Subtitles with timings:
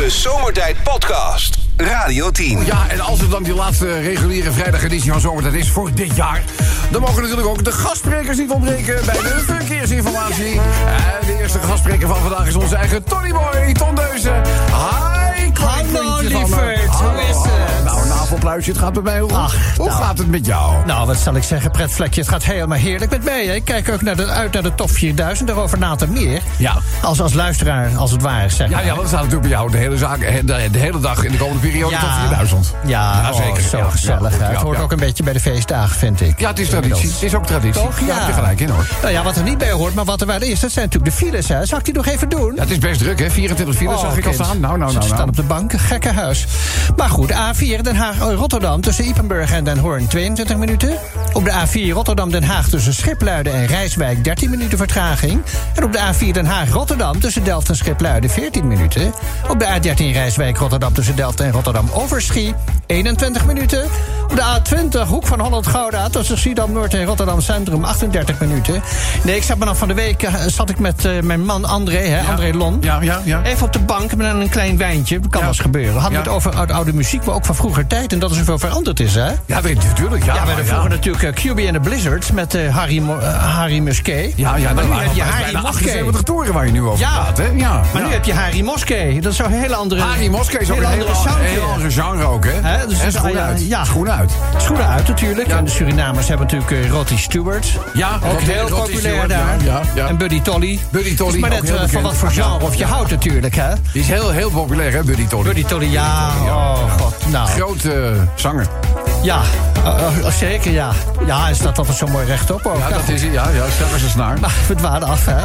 [0.00, 1.58] De Zomertijd Podcast.
[1.76, 2.64] Radio 10.
[2.64, 6.42] Ja, en als het dan die laatste reguliere vrijdageditie van Zomertijd is voor dit jaar...
[6.90, 10.60] dan mogen natuurlijk ook de gastsprekers niet ontbreken bij de verkeersinformatie.
[11.20, 14.42] En de eerste gastspreker van vandaag is onze eigen Tony Boy, Ton Deuzen.
[14.66, 16.46] Hi, klein Hallo, vriendje
[18.30, 18.42] het?
[18.42, 19.32] Nou, gaat met mij goed.
[19.32, 20.02] Ach, Hoe nou.
[20.02, 20.86] gaat het met jou?
[20.86, 22.20] Nou, wat zal ik zeggen, pretvlekje.
[22.20, 23.46] Het gaat helemaal heerlijk met mij.
[23.46, 23.54] hè.
[23.54, 26.40] Ik kijk ook naar de, uit naar de top 4000, daarover later meer.
[26.56, 26.74] Ja.
[27.02, 29.76] Als, als luisteraar, als het ware, zeg Ja, ja, dat staat natuurlijk bij jou de
[29.76, 32.74] hele, zaak, de, de hele dag in de komende periode tot 4000.
[32.86, 33.62] Ja, Ja, oh, zeker.
[33.62, 34.38] zo Ja, gezellig.
[34.38, 34.82] ja, ja, het hoort ja.
[34.82, 36.40] ook een beetje bij de feestdagen, vind ik.
[36.40, 36.92] Ja, het is traditie.
[36.94, 37.20] Inmiddels.
[37.20, 37.82] Het is ook traditie.
[37.82, 37.98] Toch?
[37.98, 38.18] Daar Ja.
[38.18, 38.86] heb je gelijk in, hoor.
[39.02, 41.16] Nou ja, wat er niet bij hoort, maar wat er wel is, dat zijn natuurlijk
[41.18, 41.48] de files.
[41.48, 41.66] Hè.
[41.66, 42.52] Zal ik die nog even doen?
[42.54, 43.30] Ja, het is best druk, hè?
[43.30, 44.60] 24 files Oh, zag ik al staan.
[44.60, 45.28] Nou, nou, Ze nou, staan nou.
[45.28, 46.46] op de bank, gekke huis.
[46.96, 50.94] Maar goed, A4 Den Haag Rotterdam tussen Ipenburg en Den Hoorn 22 minuten.
[51.32, 55.42] Op de A4 Rotterdam Den Haag tussen Schipluiden en Rijswijk 13 minuten vertraging.
[55.74, 59.12] En op de A4 Den Haag Rotterdam tussen Delft en Schipluiden 14 minuten.
[59.48, 62.54] Op de A13 Rijswijk Rotterdam tussen Delft en Rotterdam Overschie
[62.86, 63.84] 21 minuten.
[64.30, 68.82] Op de A20 Hoek van Holland Gouda tussen Schiedam Noord en Rotterdam Centrum 38 minuten.
[69.22, 71.64] Nee, ik zat me nog van de week eh, zat ik met eh, mijn man
[71.64, 72.78] André, hè, André Lon.
[72.80, 73.42] Ja, ja, ja.
[73.42, 75.20] Even op de bank met een klein wijntje.
[75.20, 75.46] Dat kan Ja.
[75.46, 76.00] wel eens gebeuren.
[76.00, 78.09] Hadden we het over oude muziek, maar ook van vroeger tijd.
[78.12, 79.26] En dat er zoveel veranderd is, hè?
[79.26, 80.24] Ja, dat is natuurlijk.
[80.24, 83.54] Ja, Ja, we hadden vroeger natuurlijk eh, QB and the Blizzards met eh, Harry, eh,
[83.56, 84.32] Harry Musquet.
[84.36, 85.86] Ja, ja, maar nu heb je Harry Moskee.
[85.86, 87.12] 78 toren waar je nu over Ja.
[87.12, 87.46] praat, hè?
[87.54, 87.82] Ja.
[87.92, 89.20] Maar nu heb je Harry Moskee.
[89.20, 90.00] Dat is zo'n hele andere...
[90.00, 91.04] Harry Moskee is ook een hele
[91.60, 92.86] andere genre ook, hè?
[92.86, 93.66] Dus en schoenen uit.
[93.68, 93.84] ja.
[93.84, 94.32] Schoenen uit.
[94.58, 95.48] Schoenen uit natuurlijk.
[95.48, 97.66] En de Surinamers hebben natuurlijk Rotty Stewart.
[97.94, 99.56] Ja, ook heel populair daar.
[100.08, 100.78] En Buddy Tolly.
[100.90, 103.72] Buddy Tolly, maar net van wat voor genre of je houdt natuurlijk, hè?
[103.92, 105.44] Die is heel, heel populair, hè, Buddy Tolly?
[105.44, 106.28] Buddy Tolly, ja.
[106.44, 107.14] Oh, god.
[107.30, 107.82] Nou, Groot
[108.34, 108.66] zanger.
[109.22, 109.40] ja.
[109.84, 110.90] Eh, eh, zeker, ja.
[111.26, 112.78] Ja, hij staat altijd zo mooi rechtop ook.
[112.78, 113.30] Ja, dat is hij.
[113.30, 114.40] Ja, ja, sterk als een snaar.
[114.40, 115.36] Maar we dwalen af, hè.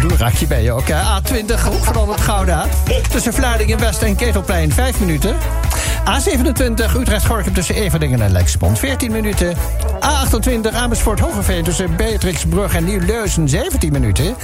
[0.00, 0.94] Doe een rakje bij je ook, hè.
[0.94, 2.64] A20, hoek van Holland Gouda.
[3.10, 5.36] Tussen Vlaardingen West en Ketelplein, 5 minuten.
[6.04, 9.56] A27, Utrecht-Gorkum tussen Everdingen en Lexmond, 14 minuten.
[10.00, 14.34] A28, Amersfoort Hogeveen tussen Beatrixbrug en Nieuw-Leuzen, 17 minuten.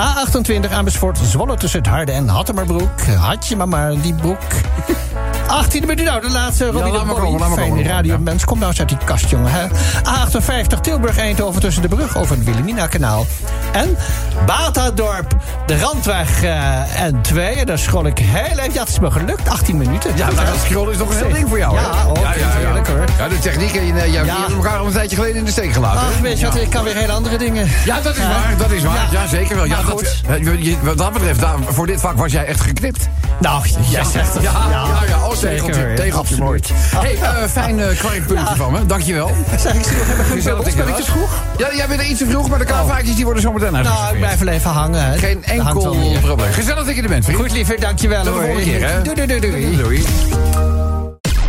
[0.00, 3.00] A28, Amersfoort Zwolle tussen het Harde en Hattemerbroek.
[3.18, 4.38] Had je maar maar die broek.
[5.46, 6.64] 18 minuten, nou, de laatste.
[6.70, 7.86] Robbie laat de maar Fijne komen.
[7.86, 8.44] radiomens.
[8.44, 9.50] Kom nou eens uit die kast, jongen.
[9.52, 9.66] Hè.
[10.04, 13.26] A58, Tilburg-Eindhoven tussen de brug over het Wilhelmina-kanaal.
[13.72, 13.96] En
[14.46, 17.54] Batadorp, de Randweg eh, en 2.
[17.54, 18.72] En daar scroll ik heel even.
[18.72, 19.48] Ja, het is me gelukt.
[19.48, 20.10] 18 minuten.
[20.16, 20.34] Ja, hè?
[20.34, 21.82] dat scrollen is toch een heel ding voor jou, hè?
[21.82, 23.04] Ja, oh, heerlijk, hoor.
[23.18, 24.24] Ja, de techniek, en je Ja.
[24.24, 26.00] hebt elkaar al een tijdje geleden in de steek gelaten.
[26.00, 27.68] Ach, weet je wat, ik kan weer hele andere dingen.
[27.84, 28.28] Ja, dat is Ja.
[28.28, 28.94] waar, dat is waar.
[29.10, 29.26] Ja, Ja.
[29.26, 29.64] zeker wel.
[29.64, 30.20] Ja, dat, goed.
[30.28, 33.08] eh, wat dat betreft, daar, voor dit vak was jij echt geknipt.
[33.40, 34.42] Nou, jij zegt het.
[34.42, 35.16] Ja, ja, ja.
[35.34, 36.60] Oh, zeker, tegeltje, mooi.
[36.96, 37.86] Hey, eh, fijn uh,
[38.26, 38.86] puntje van me.
[38.86, 39.30] Dankjewel.
[39.58, 41.42] Zeg, ik zie nog Ben ik te vroeg?
[41.56, 44.18] Ja, jij bent er iets te vroeg, maar de kaartvaartjes die worden zometeen Nou, ik
[44.18, 45.04] blijf wel even hangen.
[45.04, 45.18] hè.
[45.18, 46.52] Geen enkel probleem.
[46.52, 47.40] Gezellig dat je er bent, vriend.
[47.40, 48.44] Goed, liever, dankjewel Tot de hoor.
[48.48, 49.02] volgende keer, hè?
[49.02, 49.76] Doei, doei, doei, doei.
[49.76, 50.04] Doei.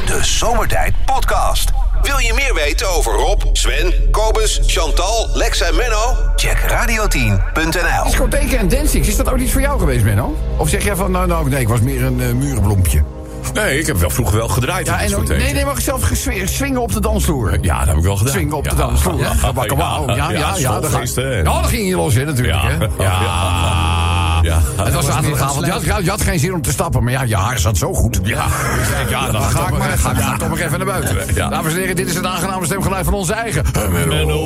[0.05, 1.69] De Zomertijd Podcast.
[2.01, 6.15] Wil je meer weten over Rob, Sven, Kobus, Chantal, Lex en Menno?
[6.35, 8.03] Check radio10.nl.
[8.03, 10.37] Discotheken en dancings, is dat ook iets voor jou geweest, Menno?
[10.57, 13.03] Of zeg jij van, nou, nou nee, ik was meer een eh, murenbloempje?
[13.53, 14.85] Nee, ik heb wel vroeger wel gedraaid.
[14.87, 16.11] Ja, in en nee, nee, maar zelf
[16.45, 17.57] swingen op de dansvloer.
[17.61, 18.33] Ja, dat heb ik wel gedaan.
[18.33, 19.19] Swingen op de dansvloer.
[19.19, 19.33] Ja,
[20.15, 22.61] Ja, ja, ja, dan Ja, dan ging je los, hè, natuurlijk.
[22.63, 22.69] Ja.
[22.69, 22.77] Hè?
[23.03, 23.19] Ja.
[24.41, 24.61] Ja.
[24.83, 25.65] Het was zaterdagavond.
[25.65, 27.93] Je had, je had geen zin om te stappen, maar ja, je haar zat zo
[27.93, 28.19] goed.
[28.23, 28.45] Ja.
[29.09, 31.17] Ja, dan ga ik maar, ga, ik- toch nog even naar buiten.
[31.35, 31.49] Ja.
[31.49, 34.43] Dames en heren, dit is het aangename stemgeluid van onze eigen en Mennootje.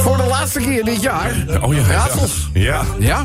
[0.00, 1.32] Voor de laatste keer dit jaar.
[1.62, 1.82] Oh, ja.
[1.88, 2.48] Raadsels.
[2.52, 2.82] Ja.
[2.98, 3.24] Ja?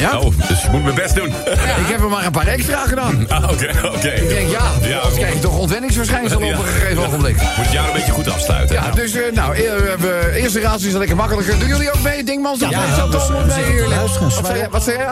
[0.00, 0.18] Ja?
[0.18, 1.26] Oh, dus ik moet mijn best doen.
[1.26, 3.26] Ik heb er maar een paar extra gedaan.
[3.28, 4.08] Ah, Oké, oké.
[4.08, 7.34] Ik denk, ja, Ja, anders krijg je toch ontwenningsverschijnselen op een gegeven ogenblik.
[7.56, 8.76] Moet het jaar een beetje goed afsluiten.
[8.76, 11.58] Ja, dus eh, nou, eh, we hebben- eerste raadsel is lekker makkelijker.
[11.58, 12.60] Doen jullie ook mee, Dingmans?
[12.60, 13.66] Ja, ja, ja, toch we mee, Wat zei,
[14.58, 15.08] jij- zei jij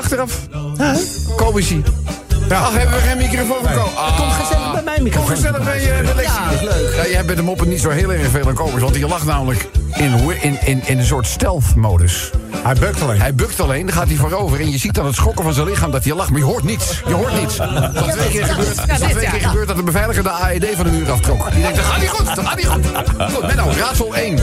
[2.49, 2.67] Komisie.
[2.67, 3.91] Ach, hebben we geen microfoon Ko?
[3.97, 5.27] Ah, Kom gezellig bij mijn microfoon.
[5.27, 6.13] Kom gezellig bij je.
[6.23, 6.95] Ja, is leuk.
[6.97, 9.25] Ja, jij bent de moppen niet zo heel erg veel aan Kobus, want hij lag
[9.25, 12.31] namelijk in, in, in, in een soort stealth-modus.
[12.63, 13.21] Hij bukt alleen.
[13.21, 15.67] Hij bukt alleen, dan gaat hij voorover en je ziet aan het schokken van zijn
[15.67, 17.03] lichaam dat hij lacht, maar je hoort niets.
[17.07, 17.56] Je hoort niets.
[17.56, 20.91] Dat twee keer gebeurt, dat twee keer gebeurt dat de beveiliger de AED van de
[20.91, 21.51] muur aftrok.
[21.53, 22.87] Die denkt, dat gaat niet goed, dat gaat niet goed.
[23.35, 24.39] Goed, Menno, raadsel 1.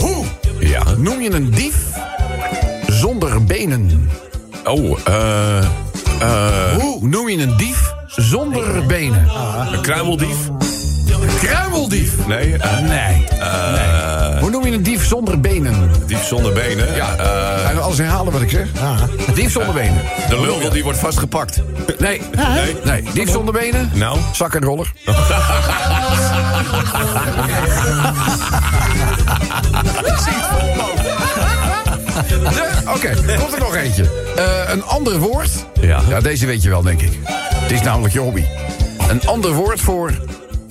[0.00, 0.24] Hoe
[0.58, 0.82] Ja.
[0.96, 1.76] noem je een dief
[2.86, 4.10] zonder benen?
[4.64, 5.64] Oh, eh...
[6.22, 9.28] eh Hoe noem je een dief zonder benen?
[9.72, 10.36] een kruimeldief?
[11.40, 12.26] Kruimeldief.
[12.26, 12.88] Nee, eh, Nee.
[12.88, 13.26] nee.
[14.40, 15.90] Hoe noem je een dief zonder benen?
[16.06, 16.94] dief zonder benen.
[16.94, 18.68] Ja, Eh, je alles herhalen wat ik zeg?
[19.34, 20.02] Dief zonder benen.
[20.28, 21.62] de lul die wordt vastgepakt.
[21.98, 22.20] Nee.
[22.36, 22.76] Nee.
[22.84, 23.02] Nee.
[23.12, 23.90] Dief zonder benen?
[23.94, 24.18] Nou?
[24.32, 24.92] Zak en roller.
[32.94, 34.04] Oké, komt er nog eentje.
[34.36, 35.50] Eh, een ander woord.
[35.80, 36.00] Ja.
[36.08, 37.18] ja, deze weet je wel, denk ik.
[37.54, 38.44] Het is namelijk je hobby.
[39.08, 40.12] Een ander woord voor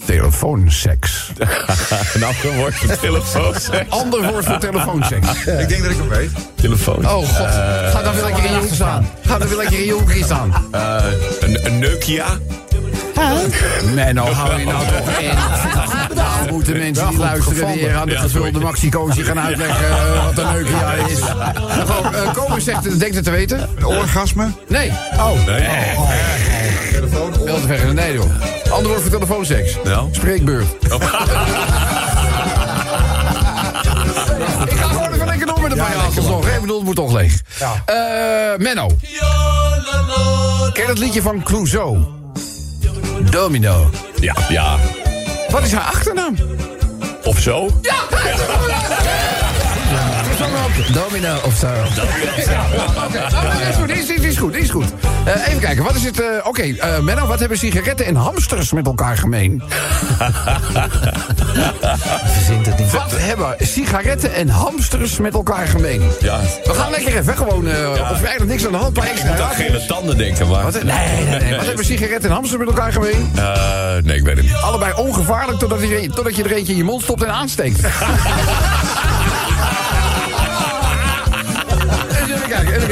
[0.06, 1.30] telefoonseks.
[2.20, 3.54] Nou, dan wordt de telefoon.
[3.60, 3.90] zeg.
[3.90, 5.28] Ander woord voor telefoonseks.
[5.46, 6.30] Ik denk dat ik hem weet.
[6.56, 7.06] Telefoon.
[7.10, 7.48] Oh god,
[7.92, 9.10] ga dan weer lekker in je hoek staan.
[9.26, 10.68] Ga dan weer lekker in je hoekje staan.
[10.72, 11.04] Eh,
[11.40, 12.26] een, een Nokia.
[13.94, 15.38] Menno, hou je nou toch in.
[16.52, 20.44] Moeten mensen die luisteren weer aan de Ja, gevulde maxicootje gaan uitleggen eh, wat een
[20.44, 21.20] Nokia is.
[21.20, 23.70] Gewoon, Komen zegt, denkt het te weten?
[23.78, 24.52] Een orgasme.
[24.68, 24.92] Nee.
[25.46, 25.62] Nee.
[26.92, 27.34] Telefoon.
[27.34, 27.94] Veel te ver.
[27.94, 28.26] Nee joh.
[28.70, 29.78] Ander woord voor telefoonseks.
[29.84, 30.08] Nou?
[30.12, 30.68] Spreekbeurt.
[34.66, 36.48] Ik ga gewoon even lekker door met de ja, nog.
[36.48, 37.42] Ik bedoel, het moet toch leeg.
[37.86, 37.96] Eh,
[38.58, 38.88] Menno.
[40.74, 42.00] Ken je dat liedje van Clouseau?
[43.30, 43.90] Domino.
[44.20, 44.78] Ja, ja.
[45.52, 46.36] Wat is haar achternaam?
[47.24, 47.70] Of zo?
[47.82, 49.31] Ja!
[50.94, 51.68] Domino of zo.
[51.68, 53.90] Oké, nou, is goed,
[54.26, 54.86] is, goed, is goed.
[55.26, 56.22] Eh, even kijken, wat is het...
[56.22, 59.62] eh, Oké, eh, Menno, wat hebben sigaretten en hamsters met elkaar gemeen?
[62.34, 62.92] Verzint het niet.
[62.92, 66.10] Wat hebben sigaretten en hamsters met elkaar gemeen?
[66.22, 66.40] Ja.
[66.64, 67.68] We gaan lekker even, gewoon...
[67.68, 68.98] eh Of eigenlijk niks aan de hand.
[68.98, 70.64] Ik moet aan gele tanden denken, maar...
[70.64, 71.56] Wat, nee, nee, nee.
[71.56, 73.32] Wat hebben sigaretten en hamsters met elkaar gemeen?
[73.36, 73.44] Eh,
[74.04, 74.56] nee, ik weet het niet.
[74.56, 77.80] Allebei ongevaarlijk totdat je, totdat je er eentje in je mond stopt en aansteekt.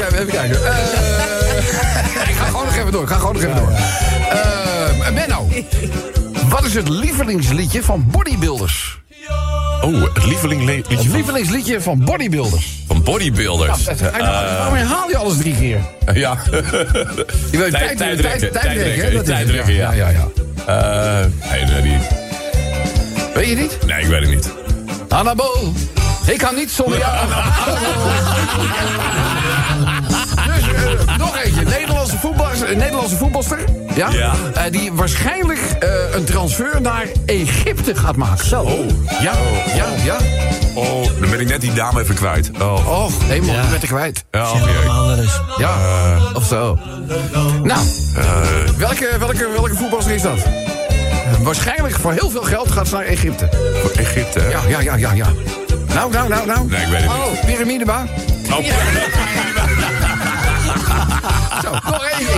[0.00, 0.64] kijken, even kijken.
[0.66, 3.70] Eh, ik ga gewoon nog even door, ik ga gewoon nog even door.
[3.70, 5.48] Eh Benno,
[6.48, 8.98] wat is het lievelingsliedje van bodybuilders?
[9.80, 12.82] Oh, het lieveling le- Het lievelingsliedje van bodybuilders.
[12.86, 13.84] van bodybuilders.
[13.84, 15.78] Dat- Waarom herhaal je alles drie keer?
[16.22, 16.36] ja.
[17.50, 19.12] Je weet Tijd- tijdrekken, tijdrekken?
[19.14, 19.92] Dat tijdrekken, ja.
[19.92, 20.28] ja, ja.
[20.66, 21.98] Eh, nee, nee, die-
[23.34, 23.78] Weet je niet?
[23.86, 24.50] nee, ik weet het niet.
[25.08, 25.72] Anabol,
[26.26, 27.16] ik kan niet zonder jou.
[32.22, 33.58] Eh, Nederlandse voetbalster.
[33.94, 34.08] Ja?
[34.10, 34.32] Ja.
[34.54, 38.46] Eh, die waarschijnlijk eh, een transfer naar Egypte gaat maken.
[38.46, 38.62] Zo.
[38.62, 38.88] Oh.
[39.22, 39.32] Ja,
[39.74, 40.16] ja, ja.
[40.74, 42.50] Oh, dan ben ik net die dame even kwijt.
[42.60, 43.60] Oh, helemaal, Ja.
[43.60, 44.24] die werd er kwijt.
[44.30, 45.40] ja, oh, eens.
[45.58, 45.74] Ja,
[46.34, 46.78] of zo.
[47.62, 47.80] Nou,
[48.76, 50.38] welke, welke, welke voetbalster is dat?
[51.42, 53.48] Waarschijnlijk voor heel veel geld gaat ze naar Egypte.
[53.82, 54.48] Voor Egypte, hè?
[54.48, 55.26] Ja, ja, ja, ja, ja.
[55.94, 56.66] Nou, nou, nou, nou.
[56.68, 57.38] Nee, ik weet het niet.
[57.38, 58.04] Oh, piramideba.
[58.50, 58.58] Oh,
[61.64, 62.20] Zo, nog één.
[62.26, 62.34] Ik-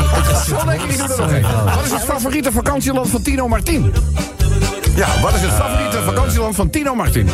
[0.48, 1.42] Zo lekker, ik doe er nog één.
[1.64, 3.92] Wat is het favoriete vakantieland van Tino Martin?
[4.94, 7.30] Ja, wat is het favoriete vakantieland van Tino Martin?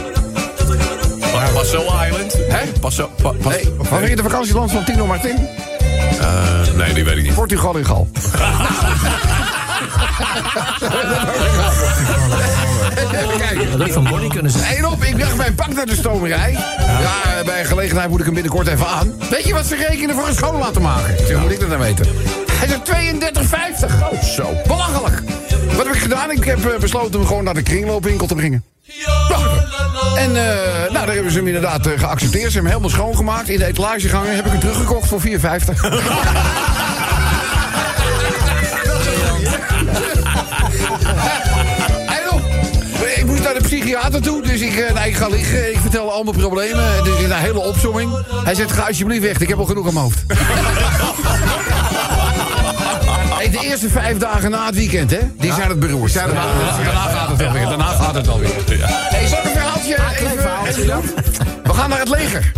[1.54, 2.32] Passo Island.
[2.48, 2.66] Hè?
[2.80, 3.10] Passo...
[3.22, 5.48] Pa, pas, Nee, favoriete vakantieland van Tino Martin?
[6.20, 7.34] Eh, nee, die weet ik niet.
[7.34, 8.08] Portugal in Gal.
[13.18, 13.78] Even kijken.
[13.78, 14.78] Dat van Bonnie kunnen zijn.
[14.78, 16.52] Eén op, ik dacht mijn pak naar de stomerij.
[17.00, 19.12] Ja, bij gelegenheid moet ik hem binnenkort even aan.
[19.30, 21.16] Weet je wat ze rekenen voor een schoon laten maken?
[21.26, 22.06] Zeg, moet ik dat nou weten?
[22.52, 22.90] Hij zegt
[23.88, 23.94] 32,50.
[24.12, 24.50] Oh, zo.
[24.66, 25.22] Belachelijk.
[25.76, 26.30] Wat heb ik gedaan?
[26.30, 28.64] Ik heb eh, besloten hem gewoon naar de kringloopwinkel te brengen.
[28.82, 29.38] Ja.
[30.16, 32.52] En eh, nou, daar hebben ze hem inderdaad eh, geaccepteerd.
[32.52, 33.48] Ze hebben hem helemaal schoongemaakt.
[33.48, 35.28] In de etalagegangen heb ik hem teruggekocht voor 4,50.
[43.80, 45.72] psychiater toe, dus ik, eh, nou, ik ga liggen.
[45.72, 47.04] Ik vertel al mijn problemen.
[47.04, 48.10] Dus in een hele opzomming.
[48.44, 49.38] Hij zegt, ga alsjeblieft weg.
[49.38, 50.24] Ik heb al genoeg aan mijn hoofd.
[53.38, 55.18] Hey, de eerste vijf dagen na het weekend, hè?
[55.36, 56.14] Die zijn het beroerd.
[56.14, 56.44] Daarna,
[56.84, 57.66] daarna gaat het wel weer.
[57.66, 58.50] Daarna gaat het wel weer.
[58.80, 59.96] Hey, zal ik een verhaaltje
[60.76, 61.00] even?
[61.62, 62.52] We gaan naar het leger.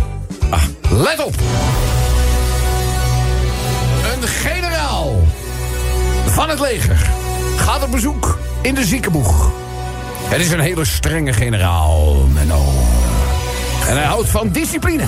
[0.89, 1.35] Let op.
[4.13, 5.21] Een generaal
[6.25, 7.09] van het leger
[7.57, 9.60] gaat op bezoek in de ziekenboeg.
[10.31, 12.65] Het is een hele strenge generaal, Menno.
[13.87, 15.03] En hij houdt van discipline.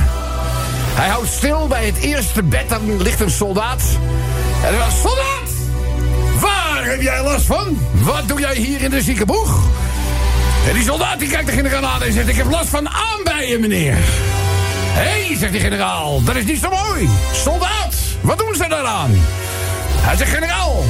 [0.94, 3.82] Hij houdt stil bij het eerste bed, dan ligt een soldaat.
[4.66, 5.50] En hij soldaat!
[6.40, 7.78] Waar heb jij last van?
[7.92, 9.64] Wat doe jij hier in de ziekenboeg?
[10.68, 12.28] En die soldaat die kijkt de generaal aan en zegt...
[12.28, 13.98] ik heb last van aanbijen, meneer.
[14.94, 17.10] Hé, hey, zegt die generaal, dat is niet zo mooi.
[17.32, 19.12] Soldaat, wat doen ze daaraan?
[19.96, 20.84] Hij zegt, generaal,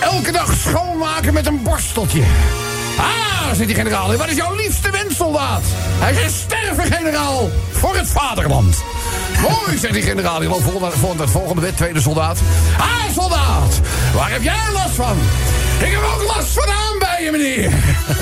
[0.00, 2.22] elke dag schoonmaken met een borsteltje.
[2.98, 5.62] Ah, zegt die generaal, en wat is jouw liefste wens, soldaat?
[5.98, 8.76] Hij zegt, sterven, generaal, voor het vaderland.
[9.40, 12.38] Mooi, zegt die generaal, die loopt volgende, volgende, volgende wet, tweede soldaat.
[12.78, 13.80] Ah, soldaat,
[14.14, 15.16] waar heb jij last van?
[15.78, 17.70] Ik heb ook last van aanbijen, meneer.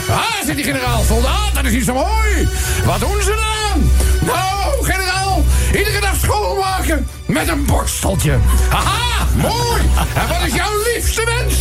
[0.08, 2.48] Ah, zegt die generaal, soldaat, dat is niet zo mooi.
[2.84, 3.90] Wat doen ze dan?
[4.20, 8.38] Nou, generaal, iedere dag schoonmaken met een borsteltje.
[8.68, 9.82] Haha, mooi.
[10.14, 11.54] En wat is jouw liefste wens?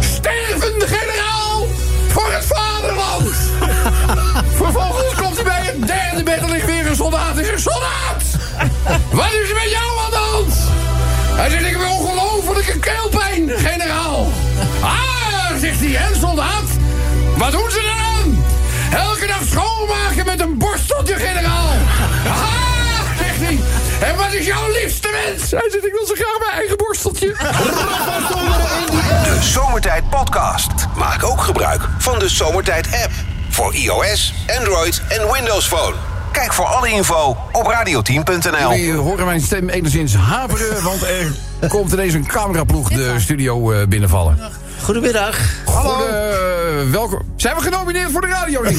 [0.00, 1.19] Stervende generaal
[2.12, 3.34] voor het vaderland.
[4.62, 7.34] Vervolgens komt hij bij een derde bed weer een soldaat.
[7.34, 8.22] Hij zegt, soldaat,
[9.10, 10.54] wat is er met jou aan de hand?
[11.36, 14.26] Hij zegt, ik heb ongelofelijke keelpijn, generaal.
[14.80, 16.68] Ah, zegt hij, en soldaat,
[17.36, 18.44] wat doen ze dan?
[19.00, 20.49] Elke dag schoonmaken met een
[24.00, 25.50] En wat is jouw liefste wens?
[25.50, 27.26] Hij zegt, ik wil zo graag mijn eigen borsteltje.
[29.24, 30.70] De Zomertijd Podcast.
[30.96, 33.10] Maak ook gebruik van de Zomertijd app.
[33.48, 35.94] Voor iOS, Android en Windows Phone.
[36.32, 38.70] Kijk voor alle info op radioteam.nl.
[38.70, 41.02] Jullie horen mijn stem enigszins haveren, want
[41.60, 44.38] er komt ineens een cameraploeg de studio eh, binnenvallen.
[44.82, 45.38] Goedemiddag.
[45.64, 46.06] Hallo.
[46.90, 47.22] welkom.
[47.36, 48.62] Zijn we genomineerd voor de radio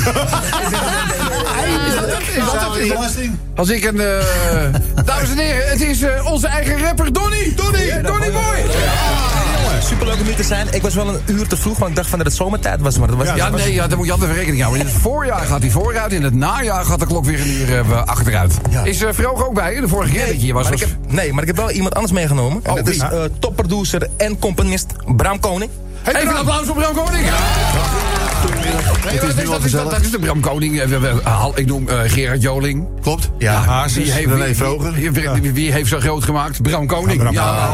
[3.56, 4.00] Als ik een...
[4.00, 4.06] eh,
[5.06, 7.54] dames en heren, het is eh, onze eigen rapper Donny.
[7.56, 8.64] Donny, Donny Boy.
[9.84, 10.68] Superleuk om hier te zijn.
[10.72, 12.98] Ik was wel een uur te vroeg, want ik dacht van dat het zomertijd was.
[12.98, 14.82] Maar dat was Ja, nee, ja, daar moet je altijd rekening houden.
[14.82, 17.80] In het voorjaar gaat hij vooruit, in het najaar gaat de klok weer een uur
[17.92, 18.54] eh, achteruit.
[18.70, 18.84] Ja.
[18.84, 19.82] Is uh, Vroeg ook bij je?
[19.82, 20.64] De vorige keer dat je hier was.
[20.64, 22.60] maar ik was- heb, nee, maar ik heb wel iemand anders meegenomen.
[22.64, 25.72] En Oh, dat is eh, topproducer en componist Bram Koning.
[26.06, 27.26] Even een applaus voor Bram Koning.
[28.64, 28.82] Nee, maar
[29.14, 30.82] dat, is, dat, is, dat, dat is de Bram Koning.
[30.82, 32.88] Eh, hal- Ik noem eh, Gerard Joling.
[33.02, 33.30] Klopt.
[33.38, 34.92] Ja, Hazes, wie heeft, René Vroger.
[34.94, 36.62] wie, wie- wie- wie heeft zo groot gemaakt?
[36.62, 37.20] Bram Koning.
[37.20, 37.70] Bram ja.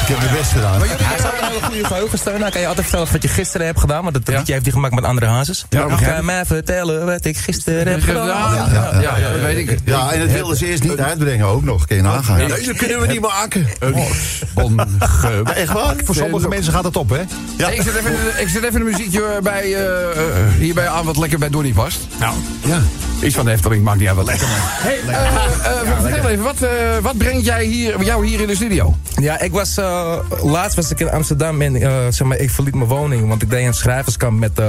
[0.00, 0.80] Ik heb mijn best gedaan.
[0.80, 2.50] Hij is ook een hele goede geheugensteun.
[2.50, 4.02] Kan je altijd vertellen wat je gisteren hebt gedaan.
[4.02, 5.66] Want dat liedje heeft hij gemaakt met andere hazes.
[5.68, 8.54] Ja, kan mij vertellen wat ik gisteren heb gedaan.
[9.00, 9.78] Ja, dat weet ik.
[9.84, 11.86] Ja, en het wilden ze eerst niet uitbrengen ook nog.
[11.86, 12.36] Kun je nagaan.
[12.36, 13.66] Nee, dat kunnen we niet maken.
[14.54, 14.86] Onge-
[15.54, 15.94] Echt waar?
[16.04, 17.20] Voor sommige mensen gaat het op, hè?
[17.72, 20.17] Ik zet even, ik zet even een muziekje bij, eh, eh,
[20.58, 21.98] hierbij aan wat lekker bij Donnie past.
[22.18, 22.34] Nou,
[22.64, 22.82] Ja.
[23.22, 24.46] Iets van de Efteling maakt niet uit wat lekker.
[24.50, 26.70] Hey, eh, eh, vertel even, wat, eh,
[27.02, 28.96] wat brengt jij hier, jou hier in de studio?
[29.20, 29.76] Ja, ik was,
[30.42, 31.80] laatst was ik in Amsterdam en
[32.12, 33.28] zeg maar, ik verliet mijn woning.
[33.28, 34.60] Want ik deed een schrijverskamp met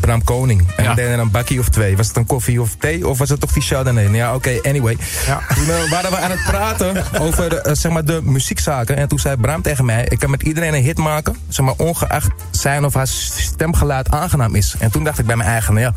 [0.00, 0.66] Bram Koning.
[0.76, 0.90] En Ja.
[0.90, 1.96] we deden een bakkie of twee.
[1.96, 4.04] Was het een koffie of thee of was het toch die Chardonnay?
[4.04, 4.96] Nou Ja, oké, anyway.
[5.26, 5.40] Ja.
[5.54, 8.96] Toen waren we aan het praten over eh, zeg maar, de muziekzaken.
[8.96, 11.36] En toen zei Bram tegen mij, ik kan met iedereen een hit maken.
[11.48, 14.74] Zeg maar, ongeacht zijn of haar stemgeluid aangenaam is.
[14.78, 15.92] En toen dacht ik bij mijn eigen, nou ja...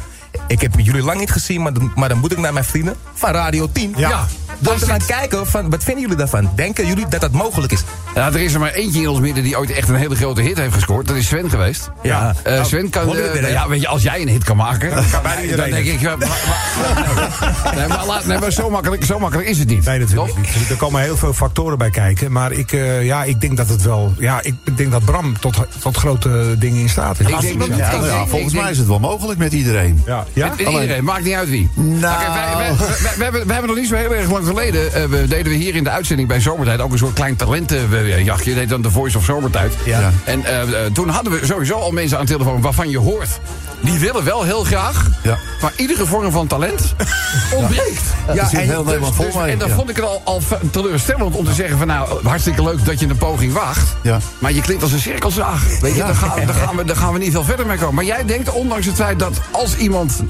[0.48, 2.96] Ik heb jullie lang niet gezien, maar, dan- maar dan moet ik naar mijn vrienden
[3.14, 3.94] van Radio 10.
[3.98, 4.28] Ja.
[4.70, 6.50] Om te gaan kijken, van, wat vinden jullie daarvan?
[6.56, 7.84] Denken jullie dat dat mogelijk is?
[8.16, 10.42] Ja, er is er maar eentje in ons midden die ooit echt een hele grote
[10.42, 11.08] hit heeft gescoord.
[11.08, 11.90] Dat is Sven geweest.
[12.02, 12.36] Ja.
[12.44, 13.16] Eh, Sven kan...
[13.18, 14.90] Eh, ja, weet je, als jij een hit kan maken...
[15.12, 16.00] dan bijna iedereen denk ik...
[16.00, 19.86] ja, maar, maar- nee, maar, laat- nee, maar zo, makkelijk, zo makkelijk is het niet.
[19.86, 20.38] Nee, natuurlijk Toch?
[20.38, 20.70] niet.
[20.70, 22.32] Er komen heel veel factoren bij kijken.
[22.32, 24.14] Maar ik, eh, ja, ik denk dat het wel.
[24.18, 27.28] Ja, ik, ik denk dat Bram tot, tot grote dingen in staat is.
[27.28, 27.92] Ik denk dat- ja.
[27.92, 30.02] ik ja, denk- volgens mij is het wel mogelijk met iedereen.
[30.06, 30.48] Ja, ja?
[30.50, 31.70] Met iedereen, maakt niet uit wie.
[31.76, 32.16] Nou.
[32.22, 34.94] Oké, wij, wij- wij- wij hebben, wij hebben nog niet zo heel erg lang geleden...
[34.94, 36.80] eh, deden we hier in de uitzending bij Zomertijd...
[36.80, 38.50] ook een soort klein talentenjachtje.
[38.50, 39.74] Dat heet dan The Voice of Zomertijd.
[39.86, 40.12] Ja.
[40.24, 42.62] En eh, eh, toen hadden we sowieso al mensen aan de telefoon...
[42.62, 43.40] waarvan je hoort...
[43.82, 45.08] die willen wel heel graag...
[45.24, 45.38] Ja.
[45.62, 46.94] maar iedere vorm van talent
[47.58, 48.04] ontbreekt.
[48.34, 49.76] Ja, zit en, heel vol dus- mee, en dan ja.
[49.76, 50.42] vond ik het al, al
[50.72, 51.88] teleurstellend om te zeggen van...
[51.88, 53.96] nou, hartstikke leuk dat je een poging waagt...
[54.04, 54.20] Ja.
[54.40, 55.80] maar je klinkt als een cirkelzaag.
[55.80, 56.06] Weet je, Ja.
[56.06, 57.96] daar, gaan, daar, gaan we, daar gaan we niet veel verder mee komen.
[57.96, 60.24] Maar jij denkt, ondanks het feit dat als iemand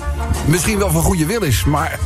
[0.45, 1.63] misschien wel van goede wil is...
[1.63, 1.99] maar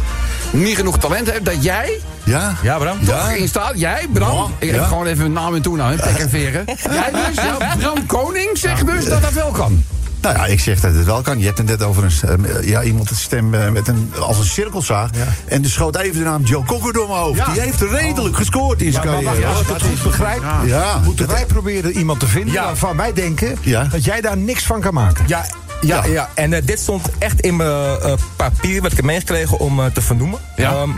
[0.51, 2.55] niet genoeg talent heeft, dat jij Ja?
[2.63, 3.05] Ja, Bram?
[3.05, 3.71] toch in staat...
[3.75, 4.47] Jij, Bram, Ja.
[4.59, 4.87] ik heb Ja.
[4.87, 6.63] gewoon even naam en toenaam, hè, pek en veren.
[6.91, 9.83] Jij dus, ja, Bram Koning zegt dus dat dat wel kan.
[10.21, 11.39] Nou ja, ik zeg dat het wel kan.
[11.39, 14.37] Je hebt het net over een, eh, ja, iemand een stem eh, met een, als
[14.37, 15.09] een cirkelzaag.
[15.45, 17.37] En er schoot even de naam Joe Cocker door mijn hoofd.
[17.37, 17.51] Ja.
[17.51, 19.45] Die heeft redelijk gescoord in zijn carrière.
[19.45, 20.99] als ik het goed begrijp, Ja.
[21.03, 22.63] moeten wij proberen iemand te vinden Ja.
[22.65, 23.83] waarvan wij denken Ja.
[23.83, 25.23] dat jij daar niks van kan maken.
[25.27, 25.45] Ja,
[25.81, 26.11] ja, Ja.
[26.11, 26.29] ja.
[26.33, 27.97] En eh, dit stond echt in mijn
[28.35, 30.39] papier wat ik heb meegekregen om te vernoemen.
[30.55, 30.71] Ja.
[30.71, 30.89] Ehm,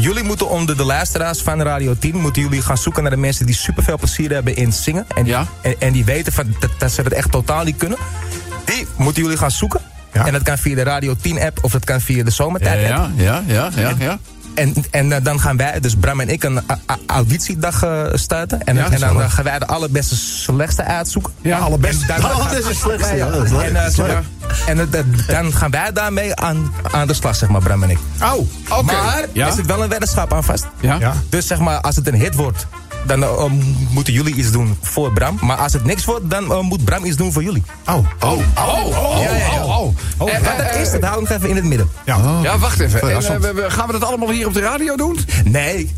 [0.00, 2.16] jullie moeten onder de luisteraars van Radio 10...
[2.20, 5.06] moeten jullie gaan zoeken naar de mensen die superveel plezier hebben in zingen.
[5.14, 5.46] En, Ja.
[5.62, 7.98] en, en die weten van, dat, dat ze het echt totaal niet kunnen.
[8.64, 9.80] Die moeten jullie gaan zoeken.
[10.12, 10.26] Ja.
[10.26, 13.10] En dat kan via de Radio 10 app of dat kan via de Zomertijd app.
[13.16, 14.18] ja, ja, ja, ja.
[14.56, 16.60] En, en eh, dan gaan wij, dus Bram en ik, een
[17.06, 18.62] auditiedag eh, starten.
[18.64, 21.32] En, Ja, en dan eh, gaan wij de allerbeste slechtste uitzoeken.
[21.40, 22.06] Ja, allerbeste.
[22.06, 23.16] Dan- slechtste.
[23.16, 24.22] Ja.
[24.66, 24.88] En,
[25.26, 27.98] dan gaan wij daarmee aan, aan de slag, zeg maar, Bram en ik.
[28.22, 28.32] Oh,
[28.68, 28.82] oké.
[28.82, 29.46] Maar Ja?
[29.46, 30.66] er zit wel een weddenschap aan vast.
[30.80, 30.96] Ja?
[30.98, 31.12] Ja.
[31.28, 32.66] Dus zeg maar, als het een hit wordt,
[33.06, 33.44] dan eh,
[33.90, 35.38] moeten jullie iets doen voor Bram.
[35.40, 37.62] Maar als het niks wordt, dan eh, moet Bram iets doen voor jullie.
[37.86, 38.38] Oh, Oh, Oh,
[38.86, 39.64] oh, Ja, ja, ja.
[39.64, 39.94] oh, oh.
[40.18, 41.88] Oh, Eh, Wat dat is, dat hou ik even in het midden.
[42.04, 42.18] ja.
[42.42, 43.00] Ja, wacht even.
[43.10, 45.18] En, we- we- gaan we dat allemaal hier op de radio doen?
[45.44, 45.94] Nee,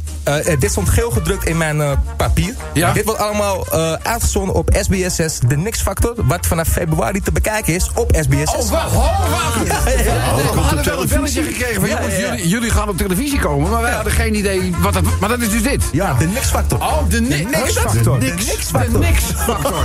[0.58, 2.54] dit stond geel gedrukt in mijn eh, papier.
[2.75, 2.92] Ja.
[2.92, 6.14] Dit wordt allemaal eh, uitgezonden op SBS6, de Nix-factor.
[6.16, 8.42] Wat vanaf februari te bekijken is op SBS6.
[8.42, 9.66] Oh, wacht, oh, wacht.
[9.66, 10.04] Ja, ja, ja.
[10.04, 11.16] we hadden wel een televisie.
[11.16, 12.16] belletje gekregen van jongens.
[12.16, 15.02] Jullie, jullie gaan op televisie komen, maar wij hadden geen idee wat dat...
[15.20, 15.82] Maar dat is dus dit.
[15.92, 16.78] Ja, de Nix-factor.
[16.78, 18.20] Oh, de ni- niks X-factor.
[18.20, 18.26] De.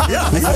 [0.07, 0.49] Ja, Oh,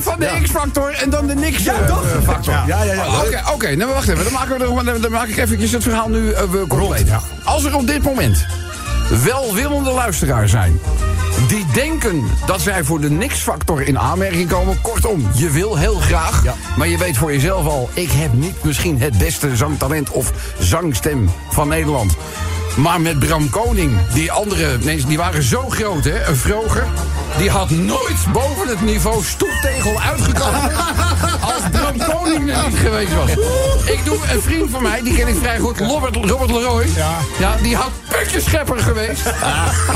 [0.00, 2.52] van de, X-factor en dan de Nix-factor.
[2.52, 3.20] Ja, ja, ja.
[3.20, 4.24] Oké, oké, nou wacht even.
[4.24, 7.08] Dan, maken we er, dan, dan maak ik eventjes het verhaal nu eh, compleet.
[7.44, 8.46] Als er op dit moment
[9.20, 10.80] welwillende luisteraars zijn...
[11.48, 14.80] die denken dat zij voor de niks-factor in aanmerking komen.
[14.82, 16.42] Kortom, je wil heel graag,
[16.76, 17.90] maar je weet voor jezelf al...
[17.94, 22.16] ik heb niet misschien het beste zangtalent of zangstem van Nederland.
[22.76, 26.26] Maar met Bram Koning, die andere mensen, die waren zo groot, hè?
[26.26, 26.86] Een vroger,
[27.38, 30.70] die had nooit boven het niveau stoeptegel uitgekomen...
[31.40, 33.30] als Bram Koning er niet geweest was.
[33.84, 36.86] Ik doe een vriend van mij, die ken ik vrij goed, Robert, Robert Leroy.
[37.38, 37.56] Ja.
[37.62, 39.26] die had putjeschepper geweest...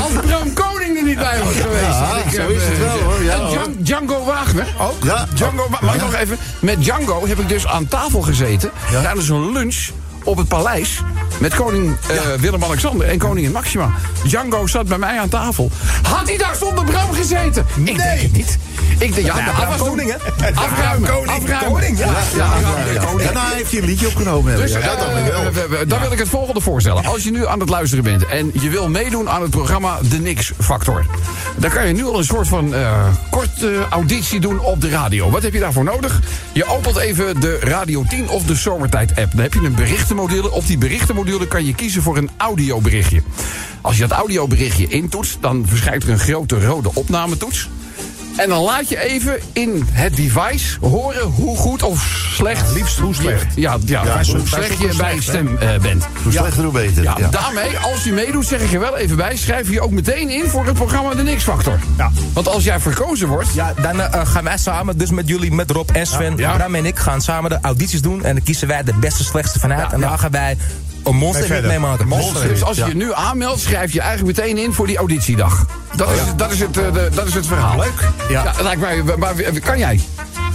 [0.01, 1.85] als Bram Koning er niet bij was geweest.
[1.85, 3.23] Ja, Ik, zo eh, is het wel, hoor.
[3.23, 3.49] Ja, en.
[3.49, 5.03] Djan- Django Wagner ook.
[5.03, 6.37] Ja, Django, ik nog even?
[6.59, 8.71] Met Django heb ik dus aan tafel gezeten...
[9.01, 9.75] tijdens een lunch
[10.27, 11.01] op het paleis...
[11.39, 13.91] met koning eh, Willem-Alexander en koningin Maxima.
[14.23, 15.71] Django zat bij mij aan tafel.
[16.03, 17.65] Had hij daar zonder Bram gezeten?
[17.83, 18.57] Ik denk het niet.
[18.99, 20.17] Ik denk, ja, de afwas koning, hè?
[20.55, 21.71] Afruimen, afruimen.
[21.71, 22.05] koning, ja.
[22.35, 22.53] ja,
[22.93, 23.23] Ja.
[23.23, 24.55] Daarna heeft hij een liedje opgenomen.
[24.55, 25.87] dus dat eh, wel.
[25.87, 27.05] dan wil ik het volgende voorstellen.
[27.05, 30.17] Als je nu aan het luisteren bent en je wil meedoen aan het programma De
[30.17, 31.05] Nix Factor...
[31.55, 35.29] dan kan je nu al een soort van eh korte auditie doen op de radio.
[35.29, 36.19] Wat heb je daarvoor nodig?
[36.51, 39.31] Je opent even de Radio 10 of de Zomertijd-app.
[39.31, 39.75] Dan heb je een
[40.17, 43.21] Op die berichtenmodule kan je kiezen voor een audioberichtje.
[43.81, 47.69] Als je dat audioberichtje intoetst, dan verschijnt er een grote rode opnametoets...
[48.37, 52.73] En dan laat je even in het device horen hoe goed of slecht.
[52.73, 53.45] Liefst hoe slecht.
[53.55, 56.07] Ja, ja, hoe slecht je bij stem eh, bent.
[56.23, 57.03] Hoe slechter, hoe beter.
[57.03, 57.27] Ja, Ja.
[57.29, 59.35] daarmee, als je meedoet, zeg ik er wel even bij...
[59.37, 61.79] schrijf je ook meteen in voor het programma De Nix Factor.
[61.97, 62.11] Ja.
[62.33, 63.53] Want als jij verkozen wordt...
[63.53, 66.55] Ja, dan eh, gaan wij samen, dus met jullie, met Rob en Sven, Ja.
[66.55, 68.23] Bram en ik, gaan samen de audities doen.
[68.23, 69.93] En dan kiezen wij de beste, slechtste vanuit.
[69.93, 70.17] en dan ja.
[70.17, 70.57] gaan wij
[71.07, 71.69] een monster verder.
[71.69, 72.09] meemaken.
[72.47, 75.65] Dus als je je nu aanmeldt, schrijf je eigenlijk meteen in voor die auditiedag.
[75.95, 77.79] Dat, is, dat, is, het, eh, de- dat is het verhaal.
[77.79, 78.09] Leuk.
[78.29, 78.53] Ja.
[78.61, 79.99] lijkt mij, maar, maar kan jij?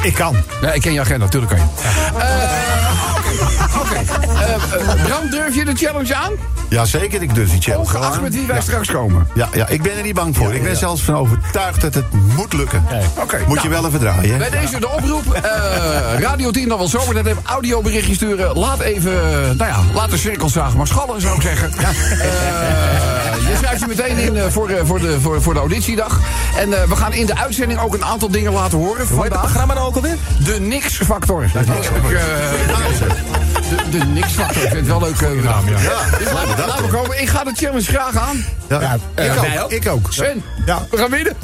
[0.02, 0.37] Ik kan.
[0.62, 1.64] Ja, ik ken je agenda, natuurlijk kan je.
[2.18, 3.12] Eh,
[3.80, 3.94] Oké.
[3.94, 6.32] Eh, eh, Bram, durf je de challenge aan?
[6.68, 8.22] Jazeker, ik durf die challenge Ongeacht aan.
[8.22, 9.26] met wie wij straks komen.
[9.34, 10.54] Ja, ja, ik ben er niet bang voor.
[10.54, 12.04] ik ben zelfs van overtuigd dat het
[12.37, 12.84] moet lukken.
[13.20, 13.38] Oké.
[13.38, 14.38] Moet nou, je wel even draaien.
[14.38, 15.32] Bij deze de oproep.
[15.34, 15.42] eh,
[16.20, 17.14] Radio 10 dan wel zomer.
[17.14, 18.59] Dat heeft audioberichtje sturen.
[18.59, 19.12] Laat even,
[19.57, 21.70] nou ja, laat de cirkelzaag maar schallen, zou ik zeggen.
[21.72, 26.20] Eh, je schrijft je meteen in eh, voor, eh, voor, de, voor, voor de auditiedag.
[26.57, 28.90] En eh, we gaan in de uitzending ook een aantal dingen laten horen.
[28.90, 30.16] Hoe heet het Vandaag programma nou ook alweer?
[30.44, 31.46] de Nix-factor.
[31.52, 32.20] Dat heb ik, eh,
[33.90, 34.62] de, de Nix-factor.
[34.62, 35.20] Ik vind het wel leuk.
[35.20, 35.74] eh, naam, ja.
[36.33, 37.20] Laten, we- laten we komen.
[37.22, 38.44] Ik ga de challenge graag aan.
[38.68, 38.98] Ja.
[39.14, 39.31] Ik
[39.62, 39.70] ook.
[39.72, 40.07] Ik ook.
[40.12, 40.87] Sven, Ja.
[40.90, 41.37] we gaan winnen.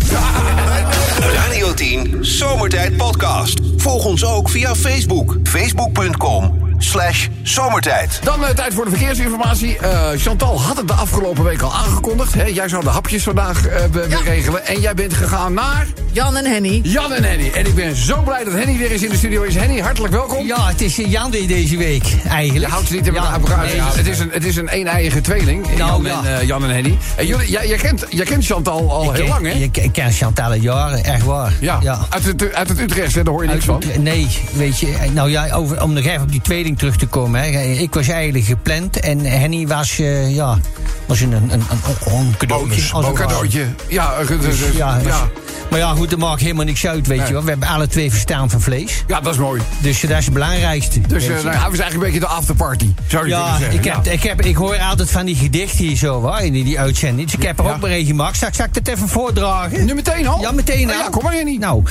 [1.34, 3.60] Radio 10 Zomertijd Podcast.
[3.76, 5.36] Volg ons ook via Facebook.
[5.42, 8.20] Facebook.com slash zomertijd.
[8.22, 9.78] Dan eh, tijd voor de verkeersinformatie.
[9.78, 12.34] Eh, Chantal had het de afgelopen week al aangekondigd.
[12.34, 12.44] Hè?
[12.44, 14.18] Jij zou de hapjes vandaag eh, be- Ja.
[14.24, 14.66] regelen.
[14.66, 16.80] En jij bent gegaan naar Jan en Henny.
[16.82, 17.50] Jan en Henny.
[17.54, 19.54] En ik ben zo blij dat Henny weer eens in de studio is.
[19.54, 20.46] Henny, hartelijk welkom.
[20.46, 22.66] Ja, het is eh, Jan weer deze week, eigenlijk.
[22.66, 23.64] Je houdt ze niet in elkaar.
[23.66, 23.80] nee.
[23.80, 25.66] het, is een, het is een een-eigen tweeling.
[25.76, 26.30] Nou, Jan, ja.
[26.30, 26.98] en, eh, Jan en Henny.
[27.16, 29.52] En jullie, jij, jij, kent, jij kent Chantal al Ik heel ken- lang, hè?
[29.80, 31.52] Ik ken Chantal al jaren, echt waar.
[31.60, 33.22] Ja, Uit, het, uit het Utrecht, hè?
[33.22, 33.82] daar hoor je niks van.
[33.98, 36.40] Nee, weet je, nou ja, over, om nog even op die
[36.76, 37.40] terug te komen.
[37.42, 37.62] Hè.
[37.62, 40.58] Ik was eigenlijk gepland en Henny was, eh, ja,
[41.06, 41.62] was een, een, een,
[42.06, 42.92] een, cadeautje.
[42.92, 43.66] als Een cadeautje.
[43.88, 45.02] Ja, eh, dus- dus- Ja, ja.
[45.02, 45.22] was-
[45.70, 47.26] maar ja, goed, dat maakt helemaal niks uit, weet Nee.
[47.26, 47.42] je wel.
[47.42, 49.04] We hebben alle twee verstaan van vlees.
[49.06, 49.62] ja, dat is mooi.
[49.82, 51.00] Dus eh, dat is het belangrijkste.
[51.00, 51.28] Dus je.
[51.30, 52.92] nou, ja, we zijn eigenlijk een beetje de afterparty.
[53.06, 53.78] Zou je Ja, zeggen.
[53.78, 56.64] ik, heb, ik, heb, ik hoor altijd van die gedichten hier zo, hoor, in die,
[56.64, 57.28] die uitzending.
[57.30, 57.70] Dus ik heb er Ja.
[57.72, 58.36] ook maar een gemaakt.
[58.38, 59.84] Zal, zal ik dat even voordragen?
[59.84, 60.40] Nu meteen al?
[60.40, 60.96] Ja, meteen al.
[60.98, 61.56] ja, kom maar, Henny.
[61.56, 61.82] Nou,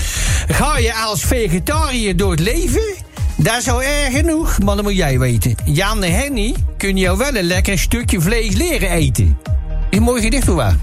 [0.48, 2.82] ga je als vegetariër door het leven?
[3.40, 5.56] Dat is al erg genoeg, maar dat moet jij weten.
[5.66, 9.38] Jan en Henny kunnen jou wel een lekker stukje vlees leren eten.
[9.90, 10.76] Is een mooi gedicht, hoor.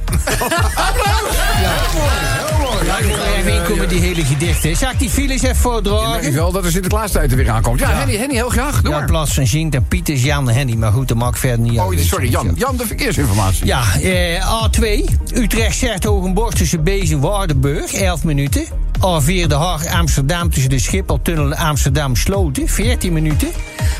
[2.84, 4.76] Ja, ik wil even inkomen die hele gedichten.
[4.76, 6.10] Zal ik die files even voordragen?
[6.10, 7.80] merk ik wel dat er Sinterklaastijd er weer aankomt.
[7.80, 8.82] Ja, Henny, Henny, heel graag.
[8.82, 8.92] Door.
[8.92, 10.74] Ja, in plaats van Zink en Piet is Jan en Henny.
[10.74, 12.00] Maar goed, dat mag ik verder niet oh, uit.
[12.00, 12.52] sorry, Jan.
[12.56, 13.66] Jan, de verkeersinformatie.
[13.66, 18.64] Ja, eh, A2, Utrecht, Zertogenborg tussen Bees en Waardenburg, 11 minuten.
[18.98, 23.48] A4 De Haag, Amsterdam tussen de Schipholtunnel en Amsterdam Sloten, 14 minuten.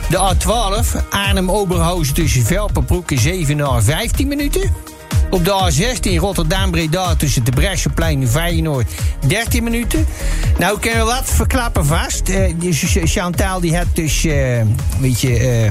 [0.09, 4.71] De A12, Arnhem-Oberhausen tussen Velperbroek en Zevenaar, 15 minuten.
[5.31, 8.91] Op de A16 Rotterdam-Breda tussen de Bresseplein en Feyenoord,
[9.27, 10.07] 13 minuten.
[10.59, 12.29] Nou, ik kan wat verklappen vast.
[12.29, 14.63] Eh, dus Chantal die had dus, eh,
[15.01, 15.71] weet je, eh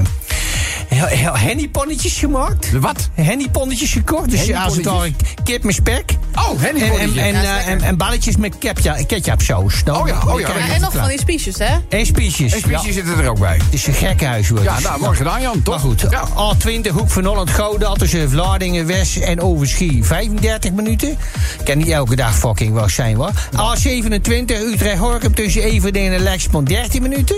[0.88, 2.70] hennyponnetjes gemaakt.
[2.70, 3.08] De wat?
[3.14, 4.30] Hennyponnetjes gekocht.
[4.30, 5.12] Dus als het ware
[5.44, 6.12] kip met spek.
[6.34, 9.82] Oh, En, en, Henny en, eh, en, en balletjes met ketchup, ketchupsaus.
[9.90, 10.48] Oh ja, oh ja.
[10.48, 11.76] Ja, en nog van die spiesjes, hè?
[11.88, 12.52] En spiesjes.
[12.52, 12.92] En spiesjes Ja.
[12.92, 13.54] zitten er ook bij.
[13.54, 14.62] Het is een gekkenhuis hoor.
[14.62, 15.62] Ja, nou, mooi gedaan, Jan.
[15.62, 15.74] Toch?
[15.74, 16.28] Maar goed, Ja.
[16.28, 21.16] A20 Hoek van Holland Gouda tussen Vlaardingen West en Overschie 35 minuten.
[21.64, 23.30] Kan niet elke dag fucking wel zijn hoor.
[23.56, 27.36] A27 Utrecht Horkum tussen Everdeen en Lexmond 13 minuten.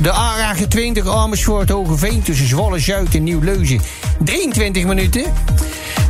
[0.00, 3.80] De A28 Amersfoort Hogeveen tussen Zwolle Zuid en Nieuw-Leuzen
[4.24, 5.22] 23 minuten.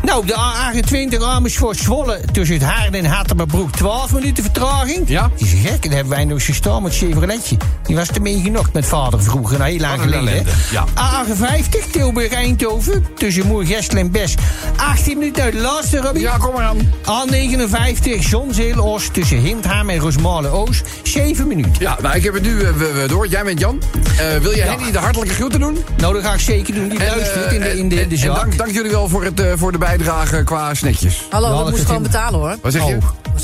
[0.08, 5.08] Nou, de A28 Amersfoort Zwolle tussen het Haarden en Hattemerbroek 12 minuten vertraging.
[5.08, 5.30] Ja.
[5.36, 7.56] Die is gek, en hebben wij nog gestaan met Chevroletje.
[7.82, 10.44] Die was ermee genokt met vader vroeger, nou, heel lang geleden.
[10.70, 10.84] ja.
[10.86, 14.34] A58 Tilburg-Eindhoven tussen Moergestel en Bes.
[14.76, 16.22] 18 minuten uit de laatste, Robbie.
[16.22, 16.78] Ja, kom maar aan.
[17.04, 20.82] A59 Zonzeel-Oost tussen Hindhaam en Rosmalen-Oost.
[21.02, 21.72] 7 minuten.
[21.78, 22.72] Ja, nou, ik heb het nu eh,
[23.08, 23.26] door.
[23.26, 23.82] Jij bent Jan.
[24.18, 25.78] Eh, wil je Henny de hartelijke groeten doen?
[25.96, 26.88] Nou, dat ga ik zeker doen.
[26.88, 29.08] Die En, luistert eh, in de, in de, en- de en dank, dank jullie wel
[29.08, 29.96] voor, het, voor de bijdrage
[30.44, 31.26] qua snetjes.
[31.30, 32.56] Hallo, Ja, dat moest gewoon betalen hoor.
[32.62, 32.96] Wat zeg je?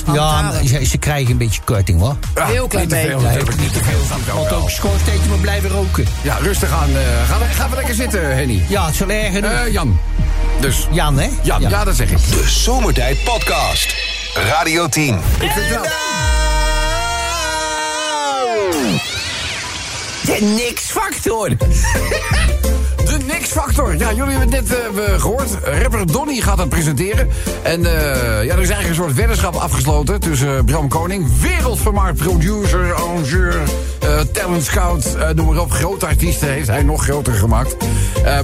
[0.06, 0.14] Oh.
[0.14, 2.16] Ja, ze, ze krijgen een beetje korting, hoor.
[2.34, 3.60] Heel klein niet te veel, beetje.
[3.62, 4.34] niet te veel.
[4.34, 6.04] Want ook schoorsteentje maar blijven roken.
[6.22, 6.88] Ja, rustig aan.
[6.88, 8.64] eh ga, ga even lekker zitten, Henny.
[8.68, 9.50] Ja, het zal erger doen.
[9.50, 9.98] Eh, Jan.
[10.60, 10.86] Dus.
[10.90, 11.28] Jan, hè?
[11.42, 11.84] Jan, ja.
[11.84, 12.18] dat zeg ik.
[12.30, 13.94] De Zomertijd Podcast.
[14.34, 15.14] Radio 10.
[15.40, 15.82] Ik vind wel.
[20.22, 21.50] De niks-factor.
[23.18, 23.96] De Nix-factor.
[23.96, 25.48] Ja, jullie hebben het net eh, gehoord.
[25.82, 27.28] Rapper Donny gaat het presenteren.
[27.62, 32.16] En eh, ja, er is eigenlijk een soort weddenschap afgesloten tussen eh, Bram Koning, wereldvermaard
[32.16, 33.54] producer, arrangeur,
[34.32, 35.70] talent scout, noem maar op.
[35.70, 37.76] Grote artiesten heeft hij nog groter gemaakt.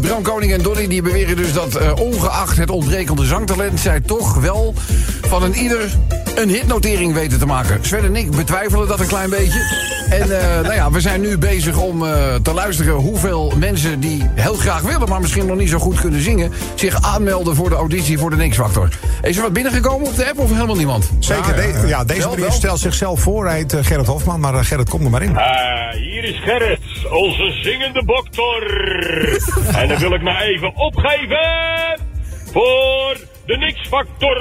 [0.01, 3.81] Bram Koning en Donny die beweren dus dat ongeacht het ontbrekende zangtalent...
[3.81, 4.75] zij toch wel
[5.21, 5.99] van een ieder
[6.35, 7.79] een hitnotering weten te maken.
[7.81, 9.89] Sven en ik betwijfelen dat een klein beetje.
[10.11, 10.29] En
[10.63, 12.01] nou ja, we zijn nu bezig om
[12.43, 16.21] te luisteren hoeveel mensen die heel graag willen, maar misschien nog niet zo goed kunnen
[16.21, 18.89] zingen, zich aanmelden voor de auditie voor de Nix-factor.
[19.23, 21.11] Is er wat binnengekomen op de app of helemaal niemand?
[21.19, 23.47] Zeker, de- ja, deze Wel, stelt zichzelf voor.
[23.47, 25.37] Hij heet eh, Gerrit Hofman, maar eh, Gerrit, kom er maar in.
[25.37, 28.63] Ah, hier is Gerrit, onze zingende boktor.
[29.81, 31.39] en dan wil ik me even opgeven
[32.53, 34.37] voor de Nix-factor.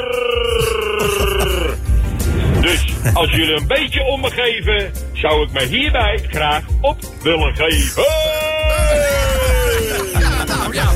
[2.61, 7.55] Dus als jullie een beetje om me geven, zou ik me hierbij graag op willen
[7.55, 8.03] geven.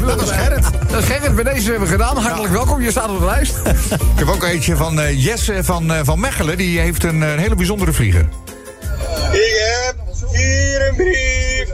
[0.05, 0.65] Dat is Gerrit.
[0.89, 2.17] Dat is Gerrit, bij deze hebben we gedaan.
[2.17, 3.55] Hartelijk welkom, je staat op de lijst.
[4.13, 6.57] Ik heb ook eentje van eh, Jesse van, eh, van Mechelen.
[6.57, 8.29] Die heeft een, eh, een hele bijzondere vlieger.
[9.31, 9.95] Ik heb
[10.31, 11.67] hier een brief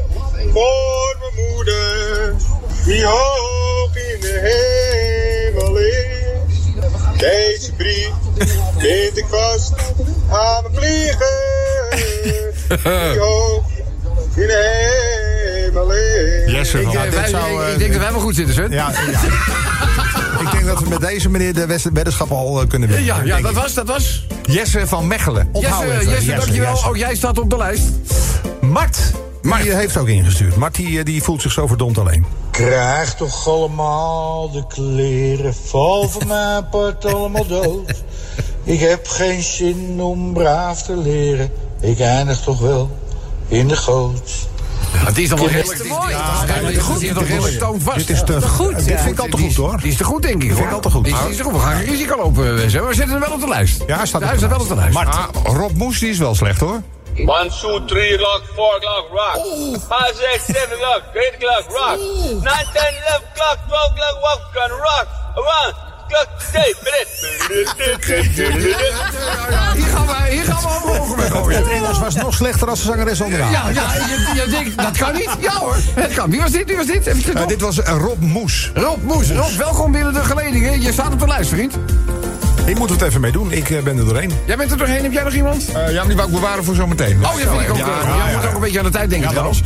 [0.54, 2.34] voor mijn moeder,
[2.86, 4.40] die hoog in de
[5.52, 5.98] hemel is.
[7.18, 8.12] Deze brief
[8.78, 9.74] bind ik vast
[10.30, 11.38] aan mijn vliegen,
[13.12, 13.64] die hoog
[14.36, 15.19] in de hemel
[16.46, 16.96] Jesse Ik, van...
[16.96, 18.72] eh, wij- zou, ik- eh, ik denk dat wij wel goed zitten, Sven.
[18.72, 19.20] Ja, ja.
[20.46, 23.06] ik denk dat we met deze meneer de wed- weddenschap al eh, kunnen winnen.
[23.06, 24.26] Ja, ja, dat was, dat was.
[24.44, 25.50] Jesse van Mechelen.
[25.54, 26.10] Jesse, even.
[26.10, 26.72] Jesse, dankjewel.
[26.72, 26.88] Jesse.
[26.88, 27.84] Ook jij staat op de lijst.
[28.62, 28.98] Mart,
[29.42, 30.56] die eh, heeft ook ingestuurd.
[30.56, 32.26] Mart die, die voelt zich zo verdomd alleen.
[32.52, 37.92] Krijg toch allemaal de kleren, val van mijn part allemaal dood.
[38.64, 41.52] Ik heb geen zin om braaf te leren,
[41.82, 42.98] ik eindig toch wel
[43.48, 44.32] in de goot.
[44.94, 45.80] Ja, het is dan wel redelijk.
[45.80, 47.98] Het is, redelijk toonvast.
[47.98, 48.86] Dit is te goed.
[48.86, 49.78] Dit vind ik al te goed hoor.
[49.78, 50.54] Die is te goed, denk ik.
[50.54, 51.04] vind ik al te goed.
[51.04, 51.54] Die is, te goed.
[51.54, 52.54] We gaan geen risico lopen, hè.
[52.54, 53.84] We zetten hem wel op de lijst.
[53.88, 54.94] Ja, hij staat staat wel op de lijst.
[54.94, 55.16] Mart.
[55.16, 56.82] Ah, Rob Moes die is wel slecht hoor.
[57.16, 59.36] 1, 2, 3 o'clock, 4 o'clock, rock.
[59.88, 61.98] 5, 6, 7 o'clock, 8 o'clock, rock.
[62.44, 65.08] 9, 10, 11 o'clock, 12 o'clock, walk, rock.
[65.36, 65.89] Around,
[69.76, 71.58] Hier gaan we, hier gaan we omhoog mee gooien.
[71.60, 73.52] Het Engels was nog slechter als de zangeres onderaan.
[73.52, 75.30] Ja, ja, je, je denkt, dat kan niet.
[75.40, 76.30] Ja hoor, het kan.
[76.30, 76.68] Wie was dit?
[76.68, 77.06] Wie was dit?
[77.06, 78.72] Even Eh, dit was eh, Rob Moes.
[78.74, 79.32] Rob Moes.
[79.32, 80.82] Rob, welkom binnen de geledingen.
[80.82, 81.74] Je staat op de lijst, vriend.
[82.70, 83.52] Ik moet het even mee doen.
[83.52, 84.32] Ik eh, ben er doorheen.
[84.46, 85.04] Jij bent er doorheen.
[85.04, 85.72] Heb jij nog iemand?
[85.72, 87.26] Eh, ja, die wou ik bewaren voor zometeen.
[87.26, 87.78] Oh, ja, vind ik ook.
[87.78, 89.64] Ja, eh, ja, je moet ook een beetje aan de tijd denken trouwens.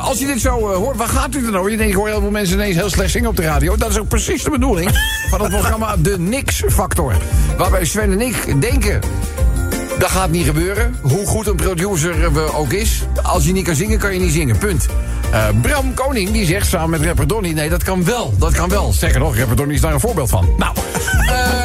[0.00, 1.70] Als je dit zo eh, hoort, waar gaat u dan over?
[1.70, 3.76] Je denkt, ik hoor heel veel mensen ineens heel slecht zingen op de radio.
[3.76, 4.90] Dat is ook precies de bedoeling
[5.30, 7.14] van het programma De Nix Factor.
[7.56, 9.00] Waarbij Sven en ik denken...
[9.98, 10.96] Dat gaat niet gebeuren.
[11.00, 13.02] Hoe goed een producer we ook is.
[13.22, 14.58] Als je niet kan zingen, kan je niet zingen.
[14.58, 14.86] Punt.
[15.62, 17.52] Bram Koning die zegt samen met rapper Donny...
[17.52, 18.92] nee, dat kan wel, dat kan wel.
[18.92, 20.48] Sterker nog, rapper Donny is daar een voorbeeld van.
[20.58, 20.74] Nou,
[21.26, 21.63] eh, wij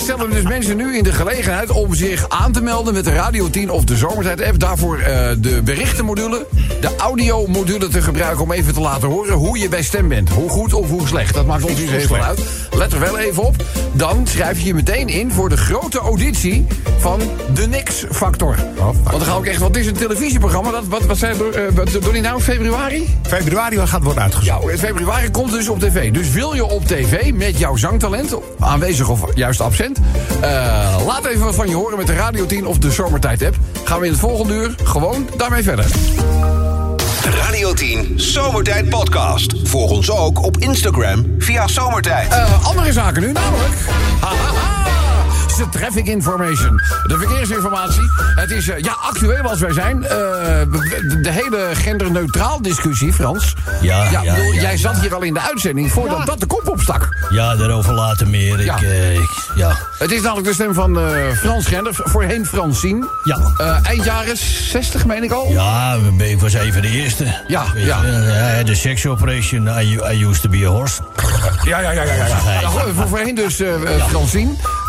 [0.00, 1.70] stellen dus mensen nu in de gelegenheid...
[1.70, 4.58] om zich aan te melden met de Radio 10 of de Zomertijd-app.
[4.58, 6.46] Daarvoor eh, de berichtenmodule,
[6.80, 8.42] de audiomodule te gebruiken...
[8.42, 10.28] om even te laten horen hoe je bij stem bent.
[10.28, 11.34] Hoe goed of hoe slecht.
[11.34, 12.40] Dat maakt ons niet heel veel uit.
[12.70, 13.54] Let er wel even op.
[13.92, 16.66] Dan schrijf je je meteen in voor de grote auditie
[16.98, 17.20] van
[17.54, 18.56] de Nix-factor.
[18.76, 19.60] Want dan ga ik echt...
[19.60, 20.70] Wat is een televisieprogramma?
[20.70, 22.40] Dat, wat, wat zei uh, Donnie nou?
[22.40, 23.16] Februari?
[23.22, 24.66] Februari gaat worden uitgezonden.
[24.66, 26.12] Ja, in februari komt dus op tv.
[26.12, 29.85] Dus wil je op tv met jouw zangtalent, aanwezig of juist absent...
[30.42, 33.56] Uh, laat even wat van je horen met de Radio 10 of de Zomertijd-app.
[33.84, 35.86] Gaan we in het volgende uur gewoon daarmee verder.
[37.24, 39.54] Radio 10 Zomertijd Podcast.
[39.64, 42.32] Volg ons ook op Instagram via Zomertijd.
[42.32, 44.75] Uh, andere zaken nu namelijk.
[45.58, 46.76] Laatste traffic information.
[47.06, 48.10] De verkeersinformatie.
[48.34, 50.02] Het is eh, ja, actueel als wij zijn.
[50.04, 53.54] Eh, de, de hele genderneutraal discussie, Frans.
[53.80, 54.76] Ja, ja, bedoel, ja, jij ja.
[54.76, 57.08] zat hier al in de uitzending voordat dat de kop opstak.
[57.30, 58.60] Ja, daarover later meer.
[58.60, 58.76] Ik, Ja.
[58.82, 59.76] eh, ik, ja.
[59.98, 63.08] Het is namelijk de stem van eh, Frans Gender, voorheen Francine.
[63.24, 63.38] Ja.
[63.56, 65.46] Eh, eind jaren 60, meen ik al.
[65.50, 67.24] Ja, ik was even de eerste.
[67.46, 68.02] Ja, ja.
[68.02, 71.00] je, de sex operation, I, I used to be a horse.
[71.64, 72.14] Ja, ja, ja, ja.
[72.14, 72.26] ja.
[72.26, 72.60] Ja.
[72.60, 73.68] Nou, voor- voorheen dus eh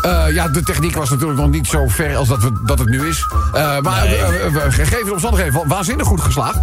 [0.02, 2.88] eh, ja, de techniek was natuurlijk nog niet zo ver als dat, we, dat het
[2.88, 3.26] nu is.
[3.52, 4.16] Eh, maar Nee.
[4.16, 6.58] eh, eh, gegeven omstandigheden, wa- waanzinnig goed geslaagd.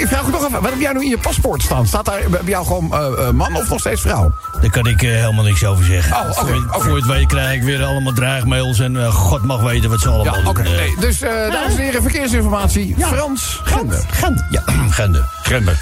[0.00, 1.86] Ik vraag me toch af, wat heb jij nu in je paspoort staan?
[1.86, 2.88] Staat daar bij jou gewoon
[3.36, 4.32] man of nog steeds vrouw?
[4.60, 6.16] Daar kan ik helemaal niks over zeggen.
[6.16, 10.00] Oh, oké, voor, het weet krijg ik weer allemaal dreigmails en god mag weten wat
[10.00, 10.62] ze allemaal Ja, oké.
[10.62, 10.72] doen.
[10.72, 10.78] eh.
[10.78, 12.94] Nee, dus, dames en heren, verkeersinformatie.
[12.98, 14.04] Frans Gender.
[14.10, 14.44] Gent.
[14.50, 15.24] Ja, Gende.
[15.42, 15.78] Gender.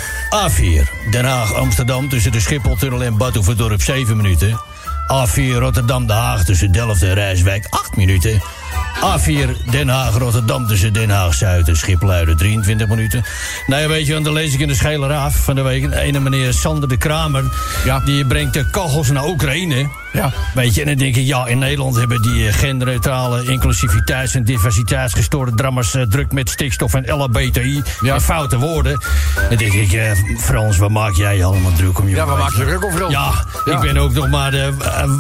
[0.49, 4.61] A4, Den Haag, Amsterdam tussen de Schipholtunnel en Badhoevedorp 7 minuten.
[5.11, 8.41] A4, Rotterdam, Den Haag tussen Delft en Rijswijk 8 minuten.
[9.01, 13.23] A4, Den Haag, Rotterdam tussen Den Haag Zuid en Schipluiden 23 minuten.
[13.67, 15.83] Nou ja, weet je, want dan lees ik in de Schijleraaf van de week...
[15.83, 17.45] een ene meneer Sander de Kramer,
[17.85, 18.01] Ja.
[18.01, 19.89] die brengt de kachels naar Oekraïne.
[20.13, 20.33] Ja.
[20.55, 24.45] Weet je, en dan denk ik, ja, in Nederland hebben die eh, genderneutrale inclusiviteits- en
[24.45, 28.15] diversiteitsgestoorde drammers eh, druk met stikstof en LHBTI Ja.
[28.15, 29.01] en foute woorden.
[29.49, 32.39] Dan denk ik, eh, Frans, wat maak jij je allemaal druk om je Ja, waar
[32.39, 33.13] maak je druk om, Frans?
[33.13, 33.33] Ja,
[33.65, 33.73] Ja.
[33.75, 34.73] ik ben ook nog maar de,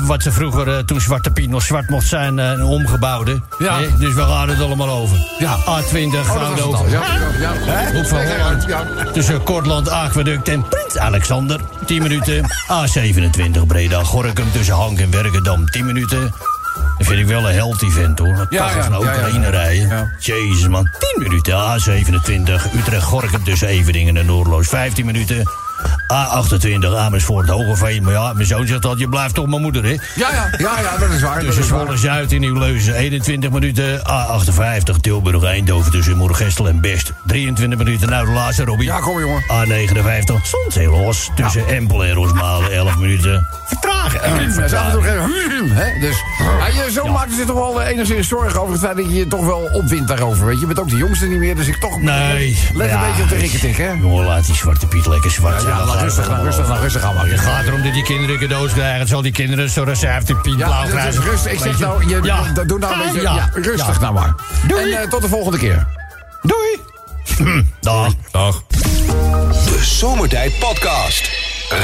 [0.06, 3.39] wat ze vroeger, toen Zwarte Piet nog zwart mocht zijn, een omgebouwde.
[3.58, 3.78] Ja.
[3.98, 5.18] Dus we gaan het allemaal over.
[5.38, 5.56] Ja.
[5.58, 6.90] A20, Oh, dat gaan we over.
[6.90, 7.02] Ja,
[7.40, 7.92] ja, ja.
[7.92, 8.64] Hoek van Holland.
[8.66, 8.84] ja.
[9.12, 11.60] Tussen Kortland, Aqueduct en Prins Alexander.
[11.86, 12.44] 10 minuten.
[12.72, 15.66] A27 Breda, Gorkum tussen Hank en Werkendam.
[15.66, 16.34] 10 minuten.
[16.98, 18.46] Dat vind ik wel een healthy vent hoor.
[18.50, 19.50] Ja, ja, ja, Oekraïne ja.
[19.50, 19.88] rijden.
[19.88, 20.10] Ja.
[20.18, 20.88] Jezus man.
[20.98, 21.54] 10 minuten.
[21.54, 24.68] A27 Utrecht, Gorkum tussen Everdingen en Noordloos.
[24.68, 25.42] 15 minuten.
[26.12, 28.02] A28 Amersfoort, Hogeveen.
[28.02, 29.90] Maar ja, mijn zoon zegt al, je blijft toch mijn moeder hè.
[29.90, 31.34] Ja, ja, ja, ja, dat is waar.
[31.34, 31.80] Dat Tussen is waar.
[31.80, 33.98] Zwolle Zuid in Nieuw-Leuzen 21 minuten.
[33.98, 38.08] A58 Tilburg Eindhoven tussen Moergestel en Best 23 minuten.
[38.08, 38.86] Nou, de laatste Robbie.
[38.86, 39.42] Ja, kom jongen.
[39.42, 43.46] A59 Zonzeelos tussen Empel en Rosmalen 11 minuten.
[43.66, 44.20] Vertragen.
[44.44, 46.00] Ja, ze af en toe even, hè?
[46.00, 49.04] Dus, ja, je zoon maakte zich toch wel eh, enigszins zorgen over het feit dat
[49.06, 50.46] je je toch wel opwindt daarover.
[50.46, 52.00] Weet je, je bent ook de jongste niet meer, dus ik toch.
[52.00, 52.58] Nee.
[52.74, 53.00] Let Ja.
[53.00, 53.90] een beetje op de rikketik, hè?
[53.90, 55.74] Jongen, laat die zwarte Piet lekker zwart zijn.
[56.00, 57.16] Nou, rustig, nou, rustig, nou, rustig aan.
[57.28, 58.98] Het gaat erom dat die kinderen cadeaus krijgen.
[58.98, 61.22] Het zal die kinderen zo Piet Ja, blauw krijgen.
[61.22, 61.52] rustig.
[61.52, 62.42] Ik zeg nou, je, Ja.
[62.66, 63.20] doe nou een beetje.
[63.20, 64.00] Ja, rustig Ja.
[64.00, 64.34] nou maar.
[64.66, 64.92] Doei.
[64.92, 65.86] En eh, tot de volgende keer.
[66.42, 67.64] Doei.
[67.80, 68.12] Dag.
[68.30, 68.62] Dag.
[68.68, 71.30] De Zomertijd Podcast.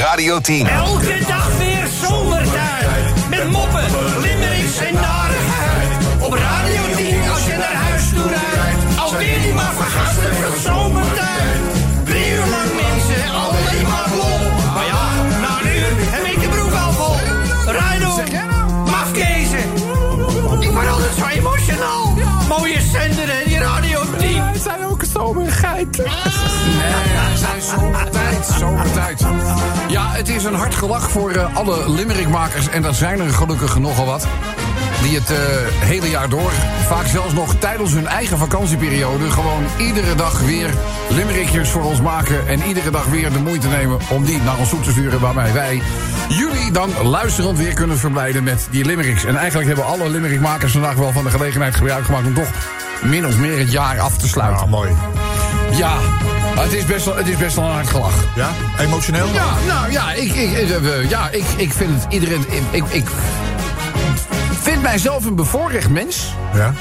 [0.01, 0.67] Radio 10.
[0.67, 3.29] Elke dag weer zomertijd.
[3.29, 3.83] Met moppen,
[4.21, 5.89] limmerings en narigheid.
[6.19, 8.99] Op Radio 10 als je naar huis toe rijdt.
[8.99, 10.76] Alweer die maar vergasten van
[22.47, 24.43] Mooie zender en die Radio 10.
[24.43, 26.03] Het zijn ook zomergeiten.
[26.03, 29.25] Nee, het zijn zomertijd, zomertijd.
[29.87, 32.69] Ja, het is een hard gelach voor eh, alle limerickmakers.
[32.69, 34.27] En dat zijn er gelukkig nogal wat.
[35.01, 35.37] Die het eh,
[35.79, 36.51] hele jaar door,
[36.87, 39.31] vaak zelfs nog tijdens hun eigen vakantieperiode...
[39.31, 40.69] gewoon iedere dag weer
[41.09, 42.47] limerickjes voor ons maken...
[42.47, 45.19] en iedere dag weer de moeite nemen om die naar ons toe te sturen...
[45.19, 45.81] waarmee wij
[46.29, 49.25] jullie dan luisterend weer kunnen verblijden met die limericks.
[49.25, 52.25] En eigenlijk hebben alle limerickmakers vandaag wel van de gelegenheid gebruik gemaakt...
[52.25, 52.49] om toch
[53.03, 54.63] min of meer het jaar af te sluiten.
[54.63, 54.91] Ah, mooi.
[55.71, 55.97] Ja,
[56.59, 58.23] het is best wel, het is best wel een hard gelach.
[58.35, 58.49] Ja?
[58.79, 59.27] Emotioneel?
[59.33, 62.45] Ja, nou ja, ik, ik, eh, ja, ik, ik vind het iedereen.
[62.71, 63.05] Ik, ik
[64.71, 66.33] vind mijzelf een bevoorrecht mens.
[66.53, 66.73] Ja.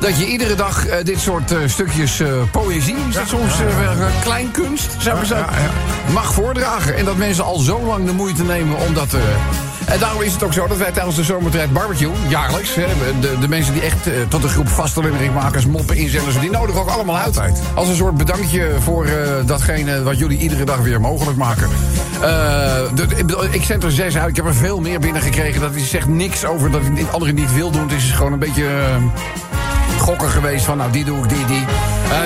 [0.00, 4.08] Dat je iedere dag eh, dit soort eh, stukjes eh, poëzie, is dat soms wel,
[4.22, 5.70] kleinkunst, zou ik zeggen,
[6.12, 6.96] mag voordragen.
[6.96, 9.16] En dat mensen al zo lang de moeite nemen om dat.
[9.86, 12.86] En daarom is het ook zo dat wij tijdens de zomertijd barbecue, jaarlijks, hè,
[13.20, 16.80] de, de mensen die echt eh, tot de groep vaste limerickmakers, moppen, inzenders, die nodigen
[16.80, 17.40] ook allemaal uit.
[17.74, 19.12] Als een soort bedankje voor eh,
[19.46, 21.68] datgene wat jullie iedere dag weer mogelijk maken.
[22.14, 22.20] Eh,
[22.94, 25.60] de- ik zend er zes uit, ik heb er veel meer binnengekregen.
[25.60, 27.82] Dat is zegt niks over dat ik anderen niet wil doen.
[27.82, 28.66] Het is gewoon een beetje.
[29.98, 31.64] gokken geweest van, nou, die doe ik, die, die.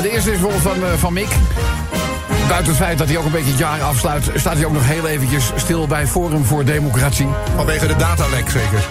[0.03, 1.29] De eerste is bijvoorbeeld van, van Mick.
[2.49, 4.31] Buiten het feit dat hij ook een beetje het jaar afsluit...
[4.35, 7.29] staat hij ook nog heel eventjes stil bij Forum voor Democratie.
[7.57, 8.89] Vanwege de datalek zeker.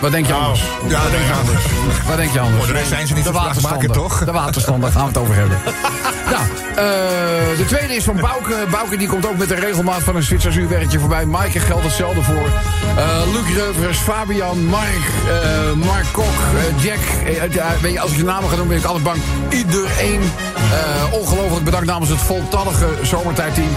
[0.00, 0.62] Wat denk je anders?
[0.88, 1.64] Ja, Wat denk je anders?
[2.06, 2.64] Wat denk je anders?
[2.64, 4.24] Voor de rest zijn ze niet de spraakmakend, toch?
[4.24, 5.58] De waterstander, daar gaan we het over hebben.
[6.30, 8.54] nou, eh, de tweede is van Bouke.
[8.70, 11.26] Bouke die komt ook met de regelmaat van een Zwitsers uurwerkje voorbij.
[11.26, 12.48] Maaike geldt hetzelfde voor.
[12.96, 16.24] Eh, Luc Reuvers, Fabian, Mark, eh, Mark Kok,
[16.76, 16.98] Jack.
[17.50, 19.18] Ja, weet je, als ik je namen ga doen ben ik altijd bang.
[19.48, 20.20] Iedereen.
[21.10, 23.68] ongelooflijk bedankt namens het voltallige zomertijdteam.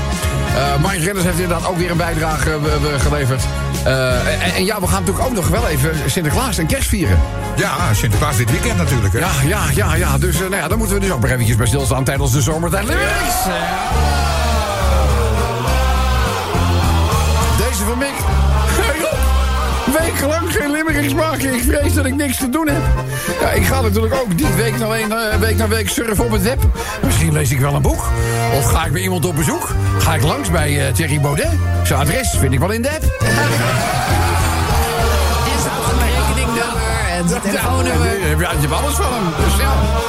[0.56, 3.44] Uh, Mike Redders heeft inderdaad ook weer een bijdrage eh, geleverd.
[3.84, 7.20] Eh, en, en ja, we gaan natuurlijk ook nog wel even Sinterklaas en kerst vieren.
[7.56, 9.14] Ja, Sinterklaas dit weekend natuurlijk.
[9.14, 9.20] Hè?
[9.20, 10.18] Ja, ja, ja, ja.
[10.18, 12.42] Dus eh, nou ja, daar moeten we dus ook nog eventjes bij stilstaan tijdens de
[12.42, 12.84] zomertijd.
[12.88, 13.36] Limericks!
[19.91, 21.54] Wekenlang geen limericks maken.
[21.54, 22.82] Ik vrees dat ik niks te doen heb.
[23.41, 26.32] Ja, ik ga natuurlijk ook die week na week, na week, na week surfen op
[26.32, 26.60] het web.
[27.04, 28.08] Misschien lees ik wel een boek.
[28.54, 29.69] Of ga ik bij iemand op bezoek.
[29.99, 31.52] Ga ik langs bij eh, Thierry Baudet.
[31.84, 33.04] Zijn adres vind ik wel in de app.
[33.04, 33.30] En
[35.62, 38.19] zijn rekeningnummer en zijn telefoonnummer.
[38.39, 39.45] Ja, je hebt alles van hem.
[39.45, 40.09] Dus ja.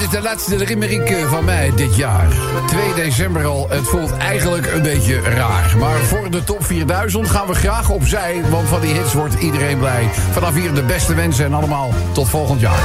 [0.00, 2.28] Dit is de laatste limerick eh, van mij dit jaar.
[2.66, 3.66] 2 december al.
[3.70, 5.76] Het voelt eigenlijk een beetje raar.
[5.78, 8.42] Maar voor de top 4000 gaan we graag opzij.
[8.50, 10.08] Want van die hits wordt iedereen blij.
[10.30, 12.80] Vanaf hier de beste wensen en allemaal tot volgend jaar.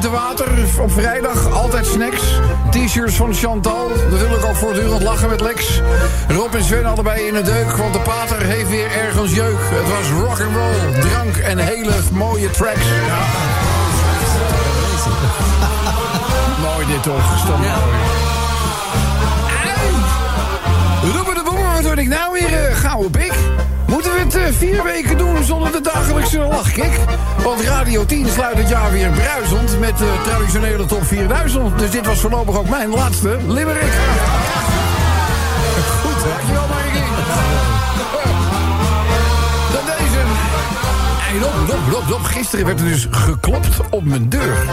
[0.00, 0.48] Te water
[0.80, 1.52] op vrijdag.
[1.52, 2.22] Altijd snacks.
[2.70, 3.90] T-shirts van Chantal.
[4.10, 5.80] Natuurlijk ook voortdurend lachen met Lex.
[6.28, 7.76] Rob en Sven allebei in de deuk.
[7.76, 9.58] Want de pater heeft weer ergens jeuk.
[9.60, 12.86] Het was rock and roll, drank en hele mooie tracks.
[16.66, 17.38] mooi dit toch.
[17.38, 17.62] Stom.
[17.62, 17.74] Ei.
[21.12, 23.34] Roepen de boemer, wat word ik nou weer uh, gauw pik?
[23.94, 26.98] Moeten we het eh, vier weken doen zonder de dagelijkse lachkick?
[27.42, 31.78] Want Radio 10 sluit het jaar weer bruisend met de traditionele top 4000.
[31.78, 33.92] Dus dit was voorlopig ook mijn laatste limerick.
[36.02, 36.24] Goed?
[36.24, 36.63] Dankjewel,
[42.08, 44.66] Rob, Rob, gisteren werd er dus geklopt op mijn deur.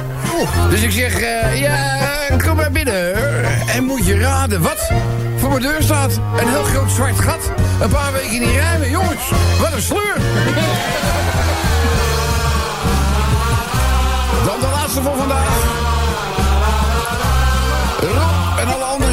[0.70, 3.14] Dus ik zeg, eh, ja, kom maar binnen.
[3.68, 4.92] En moet je raden wat
[5.38, 6.20] voor mijn deur staat?
[6.40, 7.52] Een heel groot zwart gat.
[7.82, 8.90] Een paar weken niet ruimen.
[8.90, 10.16] Jongens, wat een sleur.
[14.46, 15.91] Dan de laatste voor vandaag.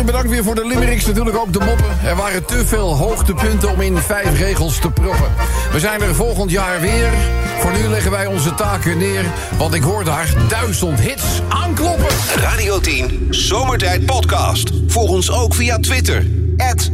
[0.08, 1.06] Bedankt weer voor de limericks.
[1.06, 1.98] Natuurlijk ook de moppen.
[2.04, 5.32] Er waren te veel hoogtepunten om in vijf regels te proppen.
[5.72, 7.12] We zijn er volgend jaar weer.
[7.58, 9.24] Voor nu leggen wij onze taken neer.
[9.58, 12.06] Want ik hoor daar duizend hits aankloppen.
[12.36, 14.70] Radio 10 Zomertijd Podcast.
[14.86, 16.26] Volg ons ook via Twitter.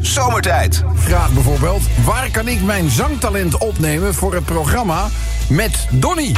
[0.01, 0.83] Zomertijd.
[0.95, 5.09] Vraag bijvoorbeeld: waar kan ik mijn zangtalent opnemen voor het programma
[5.49, 6.33] met Donny?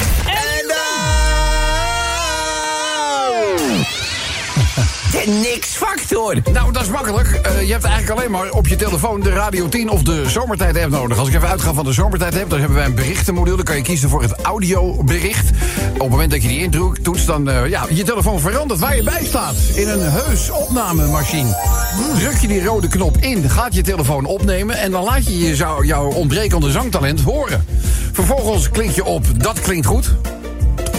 [5.10, 6.36] De niks-factor.
[6.52, 7.28] Nou, dat is makkelijk.
[7.28, 10.90] Eh, je hebt eigenlijk alleen maar op je telefoon de Radio 10 of de Zomertijd-app
[10.90, 11.18] nodig.
[11.18, 13.56] Als ik even uitga van de Zomertijd-app, dan hebben wij een berichtenmodule.
[13.56, 15.50] Dan kan je kiezen voor het audiobericht.
[15.92, 17.50] Op het moment dat je die intoetst, dan...
[17.50, 19.54] eh, ja, je telefoon verandert waar je bij staat.
[19.74, 21.56] In een heus opnamemachine.
[22.18, 24.76] Druk je die rode knop in, gaat je telefoon opnemen...
[24.78, 27.64] en dan laat je, je jouw ontbrekende zangtalent horen.
[28.12, 30.14] Vervolgens klik je op Dat klinkt goed...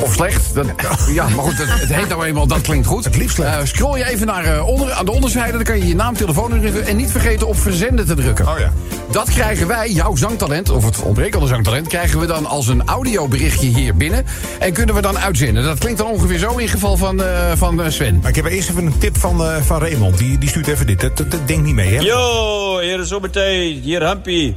[0.02, 0.54] Of slecht.
[0.54, 0.66] Dat,
[1.12, 3.04] ja, maar goed, het, het heet nou eenmaal, dat klinkt goed.
[3.04, 3.68] Het liefst slecht.
[3.68, 6.82] scroll je even naar eh, onder, aan de onderzijde, dan kan je je naam, telefoonnummer
[6.82, 8.48] en niet vergeten op verzenden te drukken.
[8.48, 8.74] Oh ja.
[9.12, 13.68] Dat krijgen wij, jouw zangtalent, of het ontbrekende zangtalent, krijgen we dan als een audioberichtje
[13.68, 14.26] hier binnen.
[14.60, 15.64] En kunnen we dan uitzenden.
[15.64, 18.20] Dat klinkt dan ongeveer zo in geval van, eh, van Sven.
[18.22, 20.18] Maar ik heb eerst even een tip van, eh, van Raymond.
[20.18, 21.02] Die, die stuurt even dit.
[21.02, 22.00] Dat, dat, dat denkt niet mee, hè?
[22.00, 24.56] Yo, hier is Zomertijd, hier Hampie.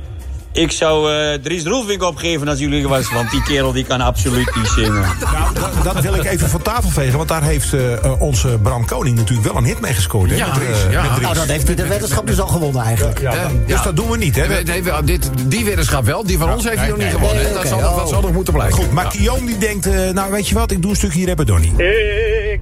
[0.52, 4.56] Ik zou eh Dries Roelvink opgeven als jullie was, want die kerel die kan absoluut
[4.56, 4.92] niet zingen.
[5.00, 7.16] Nou, dat, dat wil ik even van tafel vegen.
[7.16, 10.30] Want daar heeft eh, eh, onze Bram Koning natuurlijk wel een hit mee gescoord.
[10.30, 11.02] Hè, Ja, met, Dries, ja.
[11.02, 11.22] met Dries.
[11.22, 13.20] Nou, dan heeft hij de weddenschap dus al gewonnen eigenlijk.
[13.20, 14.46] Ja, dan- dus dat doen we niet, hè?
[14.48, 17.42] Nee, nee, wel, dit, die weddenschap wel, die van ons heeft hij nog niet gewonnen.
[17.42, 18.76] nee, dat, zal, nog- dat zal nog moeten blijven.
[18.78, 21.44] Goed, maar Kion die denkt, eh, nou weet je wat, ik doe een stukje hier
[21.46, 21.72] Donnie.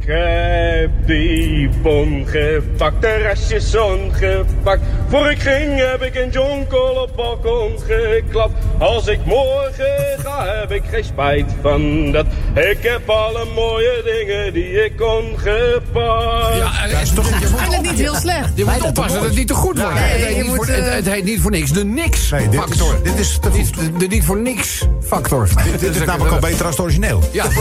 [0.08, 4.80] Heb die bon gepakt, de restjes ongepakt.
[5.08, 8.52] Voor ik ging heb ik een jonkel op balkon geklapt.
[8.78, 12.26] Als ik morgen ga heb ik geen spijt van dat.
[12.54, 16.56] Ik heb alle mooie dingen die ik kon gepakt.
[16.56, 18.50] Ja, en- is toch Eigenlijk niet heel slecht.
[18.54, 19.94] Je moet oppassen dat het niet te goed wordt.
[19.94, 22.94] Nee, het, heet voor, eh, het, het heet niet voor niks de Nee, dit niks-factor.
[22.94, 24.00] is- dit is te goed.
[24.00, 25.48] de niet voor niks-factor.
[25.80, 27.22] Dit is namelijk al beter als het origineel.
[27.32, 27.44] Ja.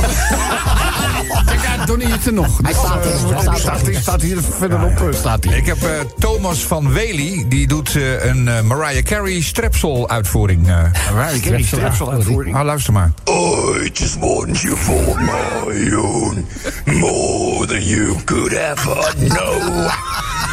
[1.45, 2.07] Kijk uit, Donnie
[2.38, 2.60] nog.
[2.62, 3.60] Hij staat er, hij staat er.
[3.60, 5.02] staat, hier- staat hier verderop.
[5.02, 5.58] eh, Staat hij.
[5.58, 10.67] Ik heb eh, Thomas van Wely, die doet eh, een eh, Mariah Carey strepsel-uitvoering.
[10.67, 10.76] eh.
[11.13, 12.56] Mariah Carey strepsel-uitvoering.
[12.56, 13.12] Ah, luister maar.
[13.30, 16.45] I just want you for my own,
[16.86, 19.90] more than you could ever know.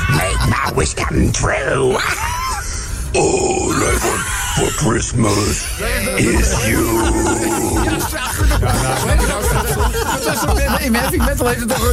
[0.08, 1.98] Make my wish come true.
[3.12, 5.66] All I want for Christmas
[6.16, 6.84] is you.
[10.24, 11.90] Dat is toch net- In heavy metal heeft het toch,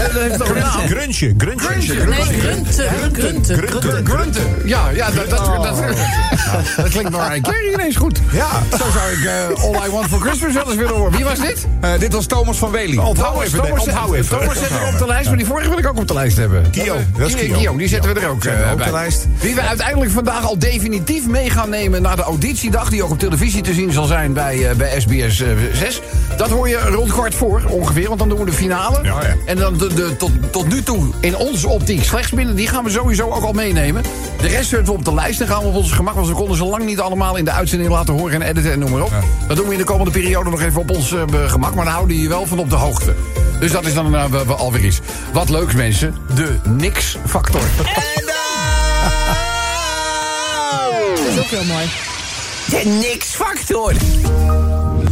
[0.49, 0.87] een naam?
[0.87, 1.33] Grunge.
[1.35, 4.05] Nee, grunten, grunten.
[4.05, 4.55] Grunten.
[4.65, 5.63] Ja, ja, dat, dat, dat,
[6.77, 8.19] dat klinkt Mariah Carey ineens goed.
[8.31, 8.49] Ja.
[8.77, 11.11] Zo zou ik eh, All I Want For Christmas wel eens willen horen.
[11.11, 11.67] Wie was dit?
[11.81, 12.97] Eh, dit was Thomas van Wely.
[12.97, 14.39] Onthoud even, onthoud even.
[14.39, 16.37] Thomas zetten we op de lijst, maar die vorige wil ik ook op de lijst
[16.37, 16.69] hebben.
[16.71, 17.77] Kio, dat is Kio.
[17.77, 18.91] Die zetten we er ook eh, op de bij.
[18.91, 19.25] lijst.
[19.39, 22.23] Wie we uiteindelijk vandaag al definitief mee gaan nemen naar de
[22.59, 26.01] die ook op televisie te zien zal zijn bij, eh, bij SBS eh, 6.
[26.37, 29.03] Dat hoor je rond kwart voor ongeveer, want dan doen we de finale.
[29.03, 29.35] Ja, ja.
[29.45, 32.55] En dan de, de, tot, tot nu toe in onze optiek slechts binnen...
[32.55, 34.03] die gaan we sowieso ook al meenemen.
[34.41, 36.13] De rest zetten we op de lijst en gaan we op ons gemak...
[36.13, 38.79] want we konden ze lang niet allemaal in de uitzending laten horen en editen en
[38.79, 39.13] noem maar op.
[39.47, 41.75] Dat doen we in de komende periode nog even op ons eh, gemak...
[41.75, 43.15] maar dan houden je wel van op de hoogte.
[43.59, 44.99] Dus dat is dan eh, wel alweer iets.
[45.33, 46.15] Wat leuks, mensen.
[46.35, 47.61] De niks-factor.
[51.15, 52.10] Dat is ook heel mooi.
[52.69, 53.93] De niks factor.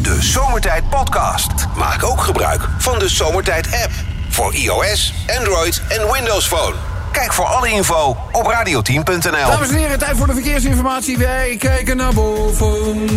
[0.01, 1.47] De Zomertijd Podcast.
[1.75, 3.91] Maak ook gebruik van de Zomertijd app.
[4.29, 6.73] Voor iOS, Android en Windows Phone.
[7.11, 9.31] Kijk voor alle info op radioteam.nl.
[9.31, 11.17] Dames en heren, tijd voor de verkeersinformatie.
[11.17, 13.07] Wij kijken naar boven.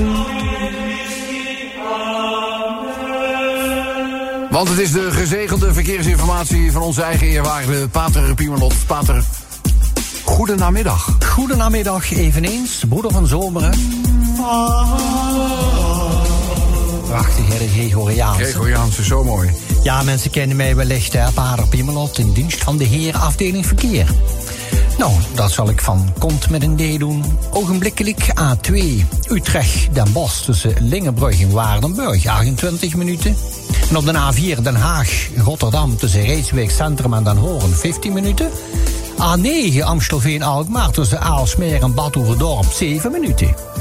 [4.51, 8.74] Want het is de gezegelde verkeersinformatie van onze eigen eerwaarde Pater Piemerlot.
[8.87, 9.24] Pater,
[10.24, 11.16] goedenamiddag.
[11.26, 13.72] Goedenamiddag eveneens, broeder van Zomeren.
[17.07, 18.45] Prachtig, hè, de Gregoriaanse.
[18.45, 19.51] Gregoriaanse, zo mooi.
[19.82, 24.07] Ja, mensen kennen mij wellicht, hè, Pater Piemelot, in dienst van de heer afdeling verkeer.
[24.99, 27.24] Nou, dat zal ik van kont met een D doen.
[27.51, 33.36] Ogenblikkelijk A2, Utrecht, Den Bosch tussen Lingenbrug en Waardenburg, 28 minuten.
[33.90, 38.51] En op de A4 Den Haag, Rotterdam tussen Reeswijk Centrum en Den Hoorn, 15 minuten.
[39.18, 43.72] A9 Amstelveen-Alkmaar tussen Aalsmeer en Bad Oeverdorp, 7 minuten.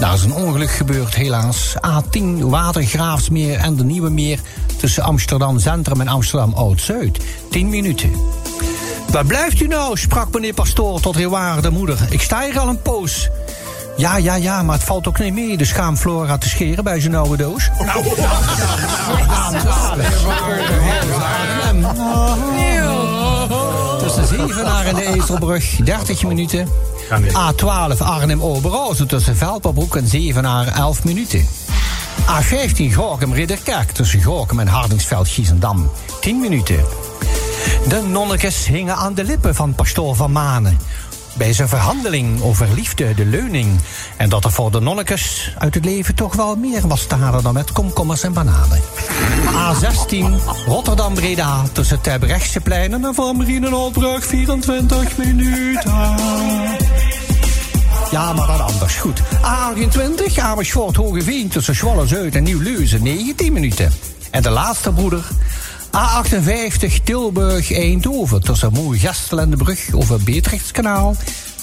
[0.00, 1.74] Daar is een ongeluk gebeurd, helaas.
[1.74, 4.38] A10 Watergraafsmeer en de Nieuwe Meer
[4.76, 7.18] tussen Amsterdam Centrum en Amsterdam Oud-Zuid.
[7.50, 8.12] 10 minuten.
[9.10, 9.98] Waar blijft u nou?
[9.98, 11.98] sprak meneer Pastoor tot de moeder.
[12.10, 13.28] Ik sta hier al een poos.
[13.96, 17.14] Ja, ja, ja, maar het valt ook niet mee de schaamflora te scheren bij zijn
[17.14, 17.70] oude doos.
[17.84, 18.04] Nou,
[23.98, 26.68] Tussen Zevenaar en de Ezelbrug, 30 minuten.
[27.18, 31.46] A12 Arnhem-Oberhausen tussen Velperbroek en Zevenaar, 11 minuten.
[32.20, 35.90] A15 Gorkum-Ridderkerk tussen Gorkum en Hardingsveld-Giezendam,
[36.20, 36.84] 10 minuten.
[37.88, 40.78] De nonnekes hingen aan de lippen van pastoor Van Manen.
[41.36, 43.80] Bij zijn verhandeling over liefde, de leuning.
[44.16, 47.42] En dat er voor de nonnekes uit het leven toch wel meer was te halen
[47.42, 48.80] dan met komkommers en bananen.
[49.46, 50.24] A16
[50.66, 56.79] Rotterdam-Breda tussen Terbrechtseplein en Van Marienenholbrug 24 minuten.
[58.10, 58.96] Ja, maar dan anders.
[58.96, 59.20] Goed.
[59.22, 63.92] A28 Amersfoort Hogeveen tussen Zwolle-Zuid en Nieuw-Leuzen 19 minuten.
[64.30, 65.24] En de laatste broeder
[65.96, 71.16] A58 Tilburg-Eindhoven tussen Moergestel en de brug over Beatrixkanaal.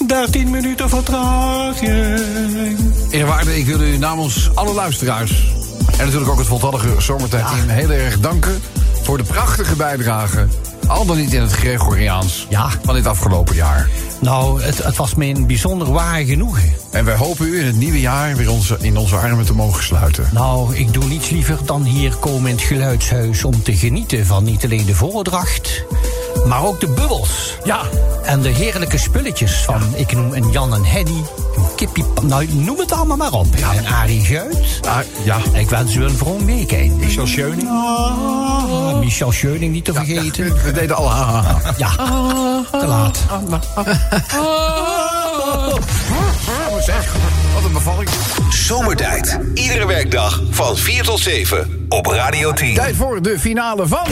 [0.06, 2.76] 13 minuten vertraging.
[3.10, 5.52] Eerwaarde, ik wil u namens alle luisteraars...
[5.98, 8.60] en natuurlijk ook het voltallige zomertijdteam heel erg danken...
[9.02, 10.46] voor de prachtige bijdrage,
[10.88, 12.46] al dan niet in het Gregoriaans...
[12.48, 12.70] Ja.
[12.84, 13.88] van dit afgelopen jaar.
[14.20, 16.72] Nou, het, het was me een bijzonder waar genoegen.
[16.90, 19.82] En wij hopen u in het nieuwe jaar weer onze, in onze armen te mogen
[19.82, 20.28] sluiten.
[20.32, 24.44] Nou, ik doe niets liever dan hier komen in het geluidshuis om te genieten van
[24.44, 25.84] niet alleen de voordracht,
[26.46, 27.54] maar ook de bubbels.
[27.64, 27.80] Ja.
[28.24, 31.22] En de heerlijke spulletjes van, ik noem een Jan en Henny,
[31.56, 33.46] een kippie, nou noem het allemaal maar op.
[33.76, 34.80] En Arie Guit.
[34.82, 35.38] Ah, ja.
[35.52, 36.96] Ik wens u een vroom weekend.
[36.98, 37.68] Michel Scheuning.
[37.68, 40.54] Ah, Michel Scheuning niet te vergeten.
[40.64, 41.74] We deden al ha, ha, ha.
[41.76, 41.90] Ja,
[42.78, 43.18] te laat.
[46.70, 47.14] Oh, zeg,
[47.54, 48.08] wat een bevalling.
[48.50, 49.38] Zomertijd.
[49.54, 52.74] Iedere werkdag van 4 tot 7 op Radio 10.
[52.74, 54.06] Tijd voor de finale van...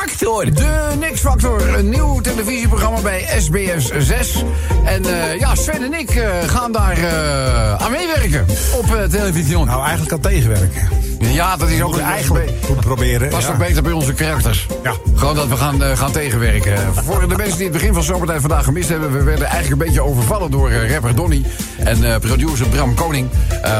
[0.00, 0.54] factor.
[0.54, 4.44] De Nix Factor, een nieuw televisieprogramma bij SBS 6.
[4.84, 9.64] En eh, ja, Sven en ik eh, gaan daar eh, aan meewerken op televisie.
[9.64, 10.88] Nou, eigenlijk al tegenwerken.
[11.18, 13.28] Ja, dat is ook een eigenlijk goed proberen.
[13.28, 13.52] Past ja.
[13.52, 14.66] ook beter bij onze karakters.
[14.82, 14.92] Ja.
[15.14, 16.94] Gewoon dat we gaan, gaan tegenwerken.
[16.94, 19.12] Voor de mensen die het begin van Zomertijd vandaag gemist hebben...
[19.12, 21.44] we werden eigenlijk een beetje overvallen door rapper Donny...
[21.76, 23.28] en producer Bram Koning.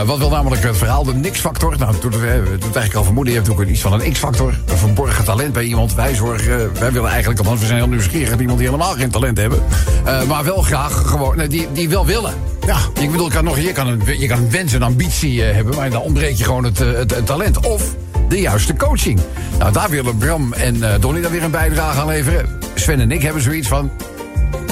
[0.06, 1.78] Wat wil namelijk het verhaal, de Nix-factor.
[1.78, 2.22] Nou, het doet, het,
[2.62, 3.32] eigenlijk al vermoeden.
[3.32, 4.54] Je hebt ook iets van een X-factor.
[4.66, 5.94] Een verborgen talent bij iemand.
[5.94, 7.38] Wij zorgen, wij willen eigenlijk...
[7.38, 8.38] althans, we zijn heel nieuwsgierig...
[8.38, 9.62] iemand die helemaal geen talent hebben.
[10.04, 11.36] Eh, maar wel graag gewoon...
[11.36, 12.34] nee, die, die wel willen.
[12.66, 12.78] Ja.
[13.00, 15.76] Ik bedoel, kan nog, je, kan een, je kan een wens en ambitie eh, hebben...
[15.76, 17.66] maar dan ontbreekt je gewoon het, eh, het, het talent.
[17.66, 17.94] Of
[18.28, 19.20] de juiste coaching.
[19.58, 22.58] Nou, daar willen Bram en eh, Donny dan weer een bijdrage aan leveren.
[22.74, 23.90] Sven en ik hebben zoiets van...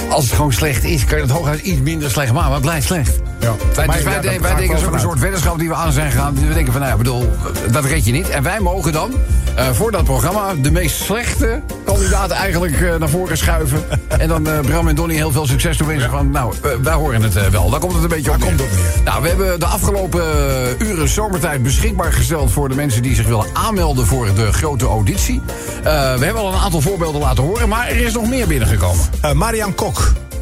[0.08, 2.46] als het gewoon slecht is, kan je het hooguit iets minder slecht maken.
[2.46, 3.20] Maar het blijft slecht.
[3.40, 3.54] Ja.
[3.74, 5.92] Wij, Maar dus wij, ja, denken- daar wij denken zo'n soort weddenschap die we aan
[5.92, 6.34] zijn gegaan.
[6.34, 7.32] We denken van, nou ja, bedoel,
[7.70, 8.28] dat red je niet.
[8.28, 9.12] En wij mogen dan
[9.54, 13.82] eh, voor dat programma de meest slechte kandidaat eigenlijk eh, naar voren schuiven.
[14.18, 17.22] En dan eh, Bram en Donny heel veel succes toewensen van, nou, eh, wij horen
[17.22, 17.70] het wel.
[17.70, 18.54] Daar komt het een beetje op neer.
[19.04, 20.24] Nou, we hebben de afgelopen
[20.78, 25.40] uren zomertijd beschikbaar gesteld voor de mensen die zich willen aanmelden voor de grote auditie.
[25.78, 25.82] Eh,
[26.14, 29.04] we hebben al een aantal voorbeelden laten horen, maar er is nog meer binnengekomen.
[29.20, 29.97] Eh, Marian Kok,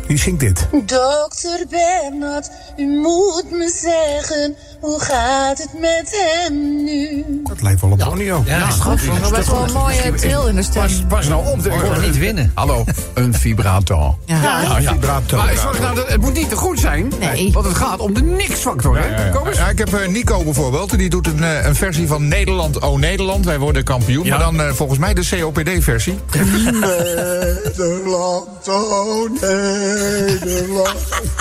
[0.07, 0.66] die zingt dit.
[0.84, 7.24] Dokter Bernard, u moet me zeggen, hoe gaat het met hem nu?
[7.44, 8.42] Dat lijkt wel op Bonio.
[8.46, 8.98] Ja, dat
[9.38, 10.82] is wel een mooie tril in de stem.
[10.82, 11.66] Pas, pas nou op.
[11.66, 12.50] Ik hoor niet winnen.
[12.54, 12.84] Hallo,
[13.14, 14.18] een vibrato.
[14.24, 14.80] Ja.
[14.80, 15.36] vibrato.
[15.36, 17.12] Maar zorg nou, dat, het moet niet te goed zijn.
[17.20, 17.52] Nee.
[17.52, 18.98] Want het gaat om de niks-factor.
[18.98, 19.30] hè?
[19.30, 19.57] Kom eens.
[19.57, 20.98] Ja, ik heb eh, Nico bijvoorbeeld.
[20.98, 23.44] Die doet een, eh, een versie van Nederland, oh Nederland.
[23.44, 24.24] Wij worden kampioen.
[24.24, 24.30] Ja.
[24.30, 26.18] Maar dan eh, volgens mij de COPD-versie.
[26.32, 29.42] Nederland, oh Nederland,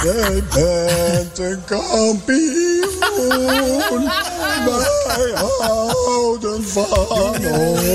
[0.03, 2.83] jij bent een kampioen.
[5.05, 7.93] Wij houden van oranje.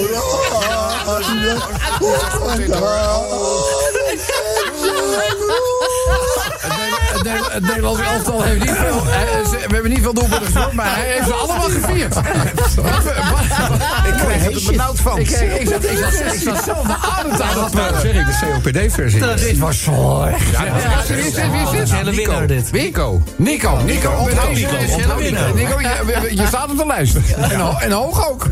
[6.60, 8.96] Het, Ne- het Nederlands elftal heeft niet veel...
[8.96, 12.16] eh, we hebben niet veel doelpunten gescoord, maar hij heeft ze allemaal gevierd.
[12.16, 15.18] Ik krijg er benauwd van.
[15.18, 15.84] Ik, zat, ik, zat,
[16.34, 17.70] ik zat zelf de adem te halen.
[17.72, 19.20] Dat zeg ik, de COPD-versie.
[19.20, 20.50] Dit was slecht.
[20.52, 20.64] Ja,
[21.08, 21.50] wie is dit?
[21.50, 21.92] Wie is dit?
[21.92, 22.72] Hele winnaar dit.
[22.72, 23.22] Nico.
[23.36, 23.76] Nico.
[23.84, 24.10] Nico.
[24.22, 24.76] Nico.
[24.76, 25.14] Nico,
[25.54, 27.16] Nico, je, je staat op de lijst.
[27.50, 28.46] En, ho- en hoog ook.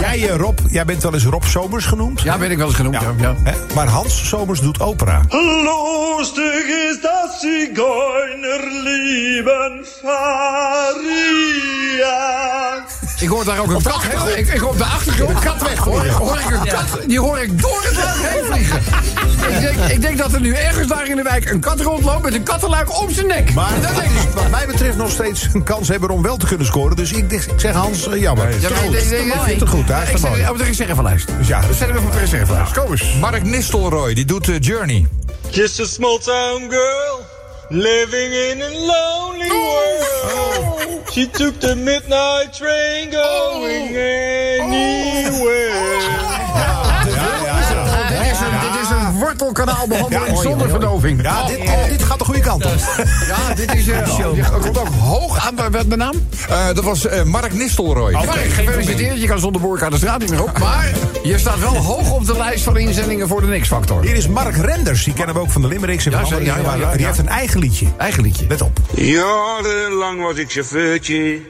[0.00, 2.20] Jij, eh, Rob, jij bent wel eens Rob Somers genoemd.
[2.22, 3.00] Ja, ben ik wel eens genoemd.
[3.00, 3.12] Ja.
[3.20, 3.34] Ja.
[3.44, 3.52] Hè?
[3.74, 5.20] Maar Hans Somers doet opera.
[6.58, 10.96] Lustig ist das Zigeunerleben, Faria.
[13.20, 14.02] Ik hoor daar ook een kat.
[14.36, 15.78] Ik, ik hoor op de achtergrond een kat weg.
[15.78, 18.78] Hoor, hoor ik een kat, die hoor ik door het land heen vliegen.
[19.48, 22.22] Ik denk, ik denk dat er nu ergens daar in de wijk een kat rondloopt
[22.22, 23.54] met een kattenluik om zijn nek.
[23.54, 24.28] Maar dat denk ik.
[24.34, 26.96] wat mij betreft nog steeds een kans hebben om wel te kunnen scoren.
[26.96, 28.60] Dus ik, ik zeg Hans, eh, jammer.
[28.60, 30.02] Ja, maar ik- ik- ik- Ik vind het goed, hè?
[30.10, 31.28] Ik zet hem op de reservelijst.
[31.38, 32.72] Dus ja, Zet hem op de reservelijst.
[32.72, 33.14] Kom eens.
[33.20, 35.06] Mark Nistelrooy, die doet eh, Journey.
[35.50, 37.26] Just a small town girl
[37.70, 40.04] living in a lonely world.
[40.30, 41.04] Oh.
[41.12, 43.60] She took the midnight train oh.
[43.60, 44.37] going anywhere.
[49.38, 51.22] Is een wortelkanaalbehandeling Ja, zonder verdoving.
[51.22, 52.72] Ja, dit, oh, dit gaat de goede kant op.
[53.26, 53.88] Ja, dit is...
[53.88, 56.14] oh, je komt ook hoog aan de, de naam.
[56.48, 58.12] Eh, dat was eh, Mark Nistelrooy.
[58.12, 59.20] Mark, gefeliciteerd.
[59.20, 60.58] Je kan zonder boorka de straat niet meer op.
[60.58, 64.02] Maar je staat wel hoog op de lijst van inzendingen voor de X-Factor.
[64.02, 65.04] Hier is Mark Renders.
[65.04, 66.04] Die kennen we ook van de Limericks.
[66.06, 66.40] en Ja, van zeker.
[66.52, 67.86] andere Ja, dingen, ja, maar ja, Die heeft een eigen liedje.
[67.98, 68.46] Eigen liedje.
[68.48, 68.78] Let op.
[68.94, 71.40] Jarenlang was ik chauffeurtje,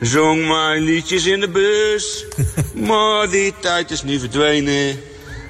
[0.00, 2.24] zong mijn liedjes in de bus.
[2.88, 4.96] Maar die tijd is nu verdwenen,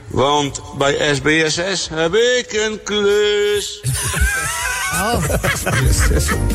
[0.08, 3.80] want bij SBSS heb ik een klus.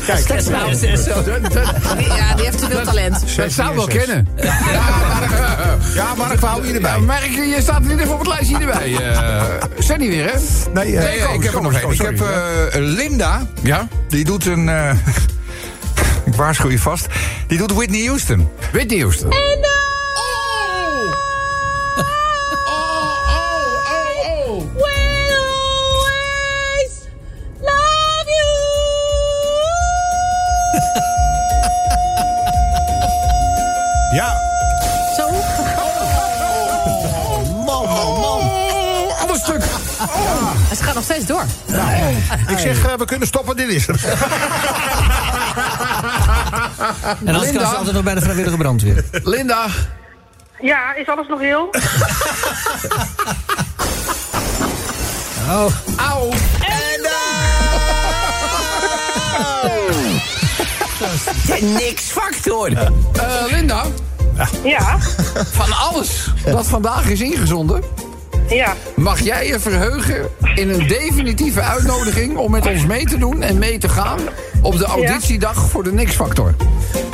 [0.06, 0.28] Kijk,
[2.16, 3.36] Ja, die heeft te veel talent.
[3.36, 4.28] Dat zou wel kennen.
[5.94, 6.90] Ja, Mark, we houden je erbij.
[6.90, 8.96] Ja, Mark, je staat in ieder geval op het lijstje erbij.
[8.96, 9.42] eh
[9.78, 10.38] Zijn niet weer, hè?
[10.72, 11.90] Nee, eh, Nee, ik heb er nog één.
[11.90, 12.28] Ik heb eh,
[12.72, 13.46] Linda.
[13.62, 13.88] Ja?
[14.08, 14.68] Die doet een...
[14.68, 14.90] eh,
[16.26, 17.06] ik waarschuw je vast.
[17.46, 18.48] Die doet Whitney Houston.
[18.72, 19.30] Whitney Houston.
[19.30, 19.73] Ja.
[42.52, 43.56] Ik zeg, eh, we kunnen stoppen.
[43.56, 44.00] Dit is er.
[47.24, 49.04] En anders kan ze altijd nog bij de vrijwillige brandweer.
[49.10, 49.66] Linda.
[50.60, 51.68] Ja, is alles nog heel?
[55.48, 55.66] Oh.
[55.96, 56.30] Auw.
[61.60, 62.68] Niks factor.
[62.72, 63.84] Eh, Linda.
[64.64, 64.98] Ja,
[65.52, 67.82] Van alles wat vandaag is ingezonden...
[68.48, 68.74] ja.
[68.96, 72.36] mag jij je verheugen in een definitieve uitnodiging...
[72.36, 74.18] om met ons mee te doen en mee te gaan...
[74.62, 76.54] op de auditiedag voor de Nix-factor.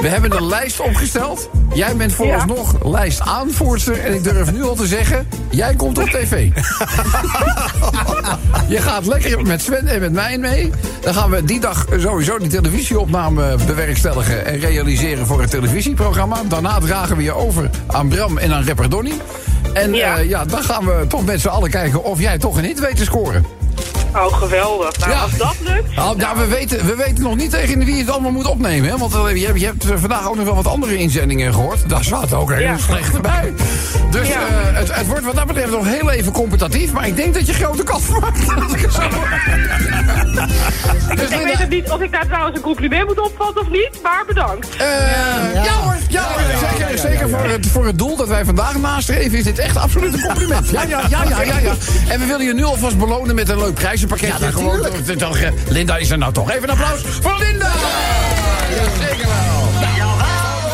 [0.00, 1.50] We hebben een lijst opgesteld.
[1.74, 4.00] Jij bent vooralsnog lijstaanvoerster.
[4.00, 6.48] En ik durf nu al te zeggen, jij komt op tv.
[8.68, 10.70] je gaat lekker met Sven en met mij mee.
[11.00, 14.46] Dan gaan we die dag sowieso die televisieopname bewerkstelligen...
[14.46, 16.42] en realiseren voor het televisieprogramma.
[16.48, 18.88] Daarna dragen we je over aan Bram en aan rapper.
[19.72, 20.18] En ja.
[20.18, 22.96] ja, dan gaan we toch met z'n allen kijken of jij toch een hit weet
[22.96, 23.59] te scoren.
[24.14, 24.98] Oh, geweldig.
[24.98, 25.18] Nou, Ja.
[25.20, 25.96] als dat lukt...
[25.96, 28.90] Nou, ja, we, weten, we weten nog niet tegen wie het allemaal moet opnemen.
[28.90, 28.96] Hè?
[28.98, 31.88] Want eh, je, hebt- je hebt vandaag ook nog wel wat andere inzendingen gehoord.
[31.88, 32.76] Daar zaten ook heel Ja.
[32.78, 33.52] slecht bij.
[34.11, 34.34] Dus Ja.
[34.34, 34.40] eh,
[34.76, 36.92] het, het wordt wat dat betreft nog heel even competitief.
[36.92, 38.54] Maar ik denk dat je grote kans maakt.
[38.62, 39.00] Als ik het zo-
[41.68, 44.68] niet of ik daar trouwens een compliment moet opvatten of niet, maar bedankt.
[44.76, 44.84] Eh,
[45.64, 45.72] ja.
[45.82, 46.26] hoor, ja,
[46.70, 50.12] zeker, zeker voor, het, voor het doel dat wij vandaag nastreven is dit echt absoluut
[50.12, 50.68] een compliment.
[50.70, 51.72] Ja, ja, ja, ja, ja, ja.
[52.08, 54.44] En we willen je nu alvast belonen met een leuk prijzenpakketje.
[54.44, 56.51] Ja, Gewoon, toch, Linda is er nou toch.
[56.51, 57.66] Even een applaus voor Linda!
[58.74, 59.68] Ja, zeker wel.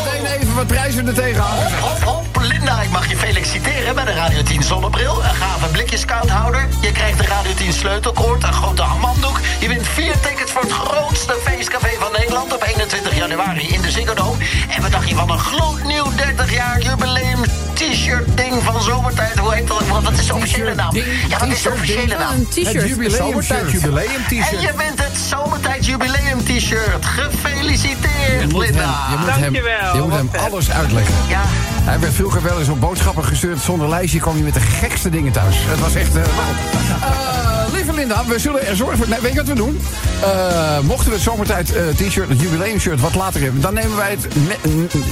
[0.05, 1.57] Meteen even wat prijzen er tegenaan.
[1.79, 2.36] Hop, hop,
[2.67, 5.23] Linda, ik mag je feliciteren bij de Radio 10 zonnebril.
[5.23, 6.67] Een gave blikjeskouthouder.
[6.81, 9.39] Je krijgt de Radio 10 sleutelkoord, een grote amanddoek.
[9.59, 12.53] Je wint vier tickets voor het grootste feestcafé van Nederland...
[12.53, 14.43] op 21 januari in de Ziggo Dome.
[14.75, 17.43] En wat dacht je van een gloednieuw 30 jaar jubileum
[17.73, 19.39] t-shirt ding van Zomertijd?
[19.39, 19.87] Hoe heet dat?
[19.87, 20.95] Want dat is de officiële naam.
[21.29, 22.33] Ja, wat is de officiële naam?
[22.33, 22.73] Een t-shirt.
[22.73, 23.81] Het jubileum Zomertijd shirt.
[23.81, 24.53] jubileum t-shirt.
[24.53, 27.05] En je bent het Zomertijd jubileum t-shirt.
[27.05, 29.07] Gefeliciteerd, Linda.
[29.09, 31.13] Je moet hem, je moet hem alles uitleggen.
[31.27, 31.41] Ja.
[31.87, 34.19] Hij werd vroeger wel eens op boodschappen gestuurd zonder lijstje.
[34.19, 35.55] kwam je met de gekste dingen thuis.
[35.59, 36.15] Het was echt...
[36.15, 39.07] eh, eh, lieve Linda, we zullen er zorgen voor...
[39.09, 39.81] Nee, weet je wat we doen?
[40.21, 43.61] Eh, mochten we het zomertijd eh, t-shirt, het jubileumshirt wat later hebben...
[43.61, 44.27] dan nemen wij het...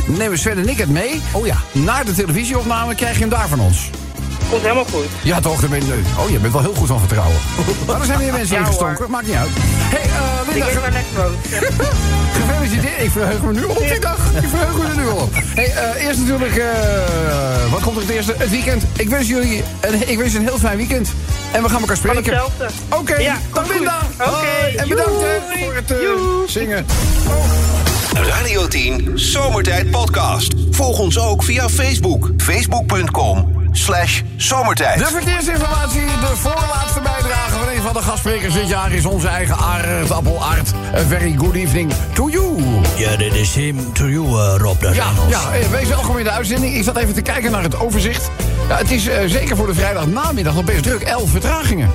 [0.07, 1.21] nemen Sven en ik het mee.
[1.31, 1.55] Oh ja.
[1.71, 3.89] Naar de televisieopname krijg je hem daar van ons.
[4.49, 5.05] Komt helemaal goed.
[5.23, 5.59] Ja, toch?
[5.59, 7.37] Dan ben je, oh, je bent wel heel goed van vertrouwen.
[7.87, 9.11] Maar er zijn weer mensen Ja, ingestonken.
[9.11, 9.49] Maakt niet uit.
[9.55, 10.09] hey,
[10.63, 11.37] woont.
[12.37, 13.01] Gefeliciteerd.
[13.01, 14.17] Ik verheug me nu op die dag.
[14.41, 15.29] Ik verheug me er nu op.
[15.33, 18.33] Hey, eh, eerst natuurlijk, eh, wat komt er het eerste?
[18.37, 18.83] Het weekend.
[18.97, 21.09] Ik wens jullie een, ik wens een heel fijn weekend.
[21.51, 22.23] En we gaan elkaar spreken.
[22.23, 22.67] hetzelfde.
[22.89, 23.75] Oké, Ja, dag goed.
[23.75, 23.99] Linda.
[24.19, 24.77] Oké.
[24.77, 25.97] En bedankt hè, voor het eh,
[26.47, 26.85] zingen.
[28.13, 30.53] Radio 10 Zomertijd Podcast.
[30.71, 32.29] Volg ons ook via Facebook.
[32.37, 34.99] Facebook.com slash zomertijd.
[34.99, 39.55] De verkeersinformatie, de voorlaatste bijdrage van een van de gastsprekers dit jaar is onze eigen
[39.57, 40.73] Aard Appel Aard.
[40.95, 42.61] A very good evening to you.
[42.97, 44.81] Ja, dit is him to you, eh, Rob.
[44.81, 45.29] Dat Ja, Engels.
[45.29, 46.75] ja, eh, wees welkom in de uitzending.
[46.75, 48.29] Ik zat even te kijken naar het overzicht.
[48.69, 51.01] Ja, het is eh, zeker voor de vrijdagnamiddag nog best druk.
[51.01, 51.91] Elf vertragingen.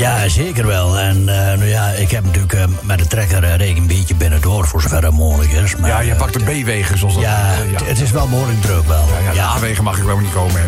[0.00, 0.98] Ja, zeker wel.
[0.98, 4.14] En eh, nou ja, ik heb natuurlijk eh, met de trekker uh, reken een beetje
[4.14, 5.76] binnen door voor zover het mogelijk is.
[5.76, 8.62] Maar, Ja, je pakt de B-wegen zoals dat Ja, eh, het- het is wel behoorlijk
[8.62, 9.04] druk wel.
[9.24, 10.66] Ja, de A-wegen mag ik wel niet komen, hè?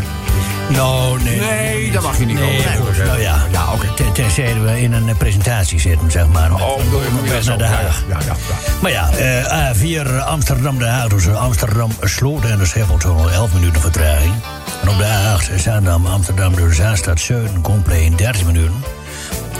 [0.74, 1.40] Nou, nee.
[1.40, 2.86] Nee, daar mag je niet Nee, komen.
[2.86, 3.36] goed, nou ja.
[3.52, 3.64] Ja.
[3.96, 6.52] Ten- Tenzij we in een eh, presentatie zitten, zeg maar.
[6.52, 8.02] Oh, bedoel je, dat naar de Ja, Haag.
[8.08, 8.34] ja, ja, ja.
[8.80, 14.34] Maar ja, eh, A4 Amsterdam-De Haag tussen Amsterdam Sloten en de Schipholtunnel 11 minuten vertraging.
[14.82, 18.74] En op de A8 Zaandam Amsterdam door Zaanstad Zuiden compleet 13 minuten.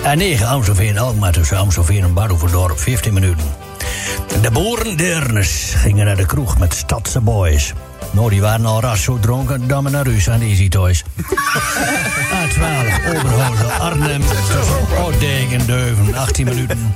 [0.03, 3.45] A9 Amstelveen Alkmaar tussen Amstelveen en Badhoevedorp 15 minuten.
[4.43, 7.73] De boeren Deernes gingen naar de kroeg met Stadse boys.
[8.11, 11.05] Nou, die waren al ras zo dronken dat we naar huis aan de Easy Toys.
[12.41, 16.93] A12 Oberhausen Arnhem tussen Oudijk en Deuven 18 minuten.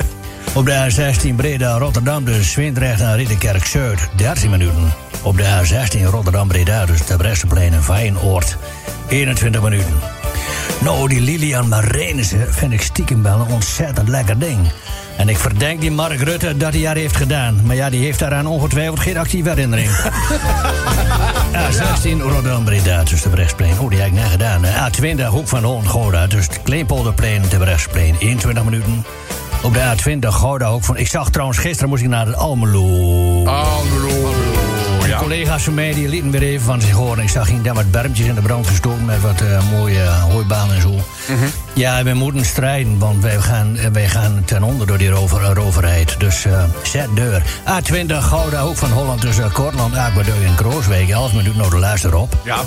[0.54, 4.92] Op de A16 Breda Rotterdam dus Zwindrecht en Ridderkerk Zuid 13 minuten.
[5.22, 8.56] Op de A16 Rotterdam Breda dus de Bresseplein en Feyenoord
[9.08, 10.15] 21 minuten.
[10.80, 14.58] Nou, die Lilian Marijnissen vind ik stiekem wel een ontzettend lekker ding.
[15.16, 17.60] En ik verdenk die Mark Rutte dat hij haar heeft gedaan.
[17.64, 19.90] Maar ja, die heeft daaraan ongetwijfeld geen actieve herinnering.
[21.52, 23.78] A16 Rotterdam Breda tussen de Brechtseplein.
[23.78, 24.64] Oh, die heb ik net gedaan.
[24.64, 24.90] hè.
[24.90, 29.04] A20 Hoek van Holland Gouda tussen het Kleinpolderplein en de Brechtseplein 21 minuten.
[29.62, 30.96] Op de A20 Gouda Hoek van...
[30.96, 33.44] Ik zag trouwens, gisteren moest ik naar het Almelo.
[33.46, 34.15] Almelo.
[35.18, 37.22] Collega's van mij die lieten weer even van zich horen.
[37.22, 40.74] Ik zag hier daar wat bermpjes in de brand gestoken met wat eh, mooie hooibanen
[40.74, 40.94] en zo.
[41.72, 45.42] Ja, we moeten strijden, want wij gaan, eh, wij gaan ten onder door die rover,
[45.42, 46.14] eh, roverheid.
[46.18, 46.46] Dus
[46.82, 47.42] zet deur.
[47.64, 51.08] A20 Gouda, Hoek van Holland tussen Kortland, Aquadeuk en Krooswijk.
[51.08, 52.36] 11 minuten naar de luister op.
[52.44, 52.58] Ja.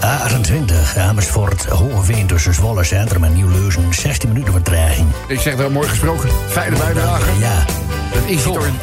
[0.00, 3.94] A28 Amersfoort, Hogeveen tussen Zwolle Centrum en Nieuw-Leuzen.
[3.94, 5.08] 16 minuten vertraging.
[5.28, 6.28] Ik zeg dat mooi gesproken.
[6.48, 7.30] Fijne bijdrage.
[7.38, 7.64] Ja.
[8.12, 8.24] Dat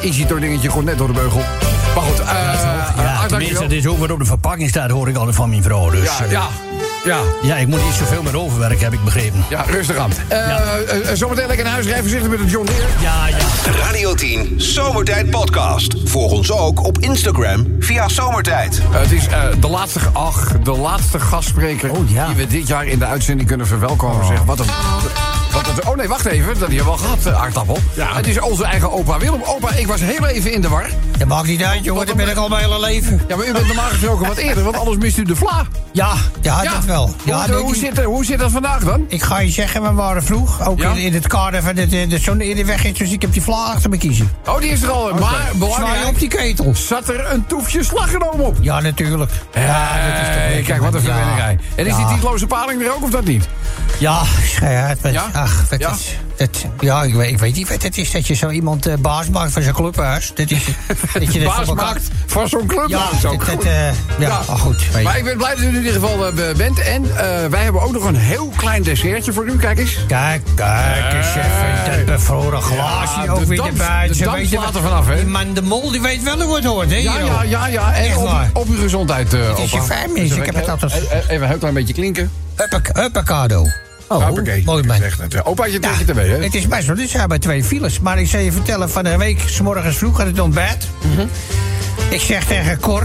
[0.02, 1.42] Easy-Tor dingetje komt net door de beugel.
[1.96, 3.62] Maar goed, eh Ja, Art, tenminste, dankjewel.
[3.62, 5.90] het is ook wat op de verpakking staat, hoor ik altijd van mijn vrouw.
[5.90, 6.48] Dus, Ja, eh, ja,
[7.06, 7.20] ja.
[7.42, 9.46] Ja, ik moet niet zoveel meer overwerken, heb ik begrepen.
[9.50, 10.12] Ja, rustig aan.
[10.28, 12.86] Eh, eh, eh, zometeen lekker naar huis rijden, voorzichtig met een John Deere.
[13.02, 13.38] Ja, ja.
[13.86, 15.96] Radio 10 Zomertijd Podcast.
[16.06, 18.82] Volg ons ook op Instagram via Zomertijd.
[18.92, 23.00] Eh, het is eh, de, laatste, ach, de laatste gastspreker die we dit jaar in
[23.00, 24.26] de uitzending kunnen verwelkomen.
[24.26, 24.66] Zeg, wat een,
[25.88, 26.48] oh nee, wacht even.
[26.48, 27.78] Dat hebben we al gehad, eh, aardappel.
[27.98, 29.42] Het is onze eigen opa Willem.
[29.44, 30.86] Opa, ik was heel even in de war.
[31.18, 32.06] Dat maakt niet uit, jongen.
[32.06, 33.22] Dat ben ik al mijn hele leven.
[33.28, 35.66] Ja, maar u bent normaal gesproken wat eerder, want anders mist u de vla.
[35.92, 37.16] Ja, ja, dat wel.
[37.24, 39.06] Ja, hoe, dat- hoe, zit, hoe zit dat vandaag dan?
[39.08, 40.68] Ik ga je zeggen, we waren vroeg.
[40.68, 40.90] Ook Ja?
[40.92, 42.98] in, in het kader van dat de, de zon eerder weg is.
[42.98, 44.32] Dus ik heb die vla achter me kiezen.
[44.48, 45.14] Oh, die is er al.
[45.14, 46.76] Maar Zwaai belangrijk, op die ketel.
[46.76, 48.58] zat er een toefje slagroom op?
[48.62, 49.32] Ja, natuurlijk.
[49.54, 49.90] Ja,
[50.48, 50.64] lekker.
[50.64, 51.06] kijk, wat een Ja.
[51.16, 51.58] verwennerij.
[51.76, 53.48] En is die titloze paling er ook of dat niet?
[54.00, 54.22] Ja,
[54.54, 55.00] schijt.
[55.04, 55.26] Ja?
[55.78, 55.92] Ja?
[55.92, 56.16] is...
[56.36, 58.94] dat, ja, ik weet, ik weet niet wat het is dat je zo iemand eh,
[58.96, 60.32] baas maakt van zijn clubhuis.
[60.36, 60.64] Dat is,
[61.14, 62.88] dat je Baas maakt van zo'n club.
[62.90, 63.88] Ja, Dat dat, eh,
[64.20, 64.78] ja, maar goed.
[64.88, 65.02] weet je.
[65.02, 66.80] Maar ik ben blij dat u in ieder geval eh, bent.
[66.80, 67.04] En
[67.50, 69.58] wij hebben ook nog een heel klein dessertje voor u.
[69.58, 69.98] Kijk eens.
[70.08, 71.96] Kijk, kijk eens even.
[71.96, 74.08] Dat bevroren glaasje Ja, ook de weer damp- erbij.
[74.08, 75.26] de damp slaat er vanaf, hè?
[75.26, 76.96] Man de mol die weet wel hoe het hoort, hè?
[76.96, 77.94] Ja, ja, ja, ja.
[77.94, 78.50] En Echt op, waar.
[78.54, 80.16] op uw gezondheid, eh Het is je fijn.
[80.16, 82.32] Ik heb het altijd- Even even een heel klein beetje klinken.
[82.56, 83.66] Huppa- Huppakado.
[84.08, 84.30] Oh,
[84.66, 84.98] mooi man.
[84.98, 85.14] Trek
[86.00, 86.44] je erbij, hè?
[86.44, 88.00] Het is best wel, dit zijn bij twee files.
[88.00, 90.88] Maar ik zal je vertellen, van de week, s morgens vroeg had het ontbijt.
[91.02, 91.28] Mhm.
[92.10, 93.04] Ik zeg tegen Cor,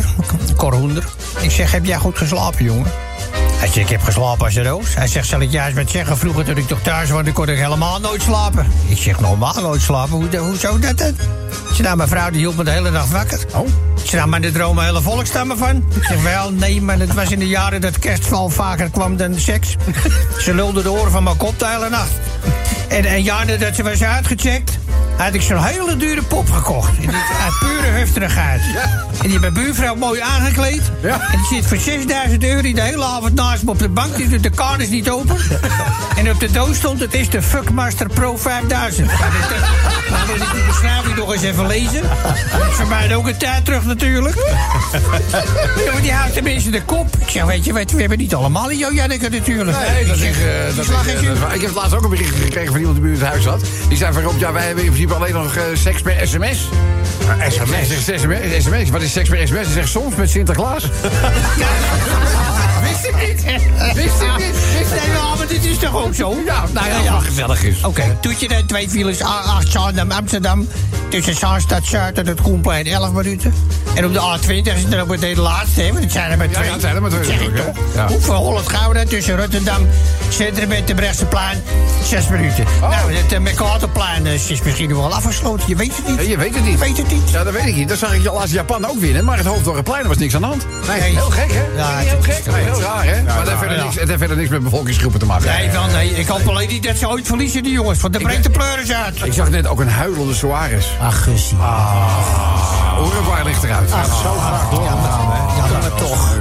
[0.57, 1.05] Cor Hoender.
[1.40, 2.90] Ik zeg, heb jij goed geslapen, jongen?
[3.61, 4.94] Hij zegt, ik heb geslapen als een roos.
[4.94, 6.18] Hij zegt, zal ik juist wat zeggen?
[6.18, 8.66] Vroeger toen ik toch thuis was, dan kon ik helemaal nooit slapen.
[8.88, 10.12] Ik zeg, normaal nooit slapen?
[10.12, 11.14] Hoe, hoe zou dat dan?
[11.72, 13.40] Zeg, nou, mijn vrouw die hield me de hele dag wakker.
[13.54, 13.68] Oh.
[13.94, 15.76] Zeg, nou, maar de dromen hele volkstammen van.
[15.94, 19.34] Ik zeg, wel, nee, maar het was in de jaren dat kerstval vaker kwam dan
[19.38, 19.76] seks.
[20.38, 22.12] Ze lulde de oren van mijn kop de hele nacht.
[22.88, 24.78] En jaar nadat ze was uitgecheckt,
[25.24, 26.88] had ik zo'n hele dure pop gekocht.
[26.96, 27.10] En die,
[27.42, 28.60] uit pure hufterigheid.
[29.22, 30.82] En die bij buurvrouw mooi aangekleed.
[31.02, 34.16] En die zit voor 6000 euro die de hele avond naast me op de bank.
[34.16, 35.36] Die doet de kaart is niet open.
[36.16, 39.06] En op de doos stond, het is de Fuckmaster Pro 5000.
[39.06, 42.02] Nou, dit- Nou wil ik die beschrijving nog eens even lezen.
[42.58, 44.36] Dat is voor mij ook een tijd terug natuurlijk.
[45.84, 47.16] Ja, maar die houdt tenminste de kop.
[47.18, 49.78] Ik zeg, weet je we hebben niet allemaal een Janneke natuurlijk.
[49.78, 51.54] Nee, dat Ik is, die dat slag is, eh, dat is.
[51.54, 53.60] Ik heb laatst ook een bericht gekregen van iemand die bij het huis zat.
[53.88, 56.68] Die zei van Rob, ja, wij hebben in principe alleen nog eh, seks per sms.
[57.48, 58.04] SMS.
[58.04, 58.64] Zegt sms.
[58.64, 58.90] sms.
[58.90, 59.64] Wat is seks per sms?
[59.64, 60.84] Hij zegt soms met Sinterklaas.
[63.03, 63.44] Wist ik niet.
[63.94, 64.55] Wist ik niet.
[64.78, 66.36] Wist ik Nee, ja, maar dit is toch ook zo?
[66.46, 67.84] Ja, nou ja, als het maar gezellig is.
[67.84, 70.68] Oké, doet je dan twee files, A- acht Zaandam, Amsterdam.
[71.09, 73.55] Tussen Zaanstad Zuid en het Koenplein 11 minuten.
[73.94, 75.88] En op de A20 is het dan ook meteen de laatste, hè?
[75.92, 76.66] Want het zijn er maar Ja, twee.
[76.66, 77.74] ja, het zijn er maar twee Zeg ik toch?
[77.94, 78.07] Ja.
[78.07, 79.86] Hoeveel Holland Gouda tussen Rotterdam
[80.28, 81.62] Centrum en de Brechtseplein?
[82.05, 82.64] 6 minuten.
[82.82, 82.90] Oh.
[82.90, 85.68] Nou, het uh, McCarterplein eh, is misschien nog wel afgesloten.
[85.68, 86.16] Je weet het niet.
[86.16, 86.72] Ja, je weet het niet.
[86.72, 87.30] Je weet het niet.
[87.30, 87.88] Ja, dat weet ik niet.
[87.88, 89.24] Dat zag ik laatst Japan ook winnen.
[89.24, 90.66] Maar het Hoofddorpplein was niks aan de hand.
[90.88, 91.11] Nee, Nee.
[91.11, 91.64] heel gek, hè?
[91.76, 92.42] Ja, heel gek.
[92.44, 93.22] heel hè?
[93.22, 93.82] maar het heeft, verder ja.
[93.82, 95.47] niks, het heeft verder niks met bevolkingsgroepen te maken.
[95.47, 96.11] Nee, wel nee.
[96.11, 98.01] Ik hoop alleen niet dat ze ooit verliezen, die jongens.
[98.01, 99.24] Want dan breekt de pleuris uit.
[99.24, 100.86] Ik zag net ook een huilende Suarez.
[101.01, 101.57] Ach, gussie.
[102.99, 103.93] Uruguay ligt eruit.
[103.93, 105.72] Ach, zo graag doorgegaan, hè.
[105.72, 106.36] Ja, maar toch.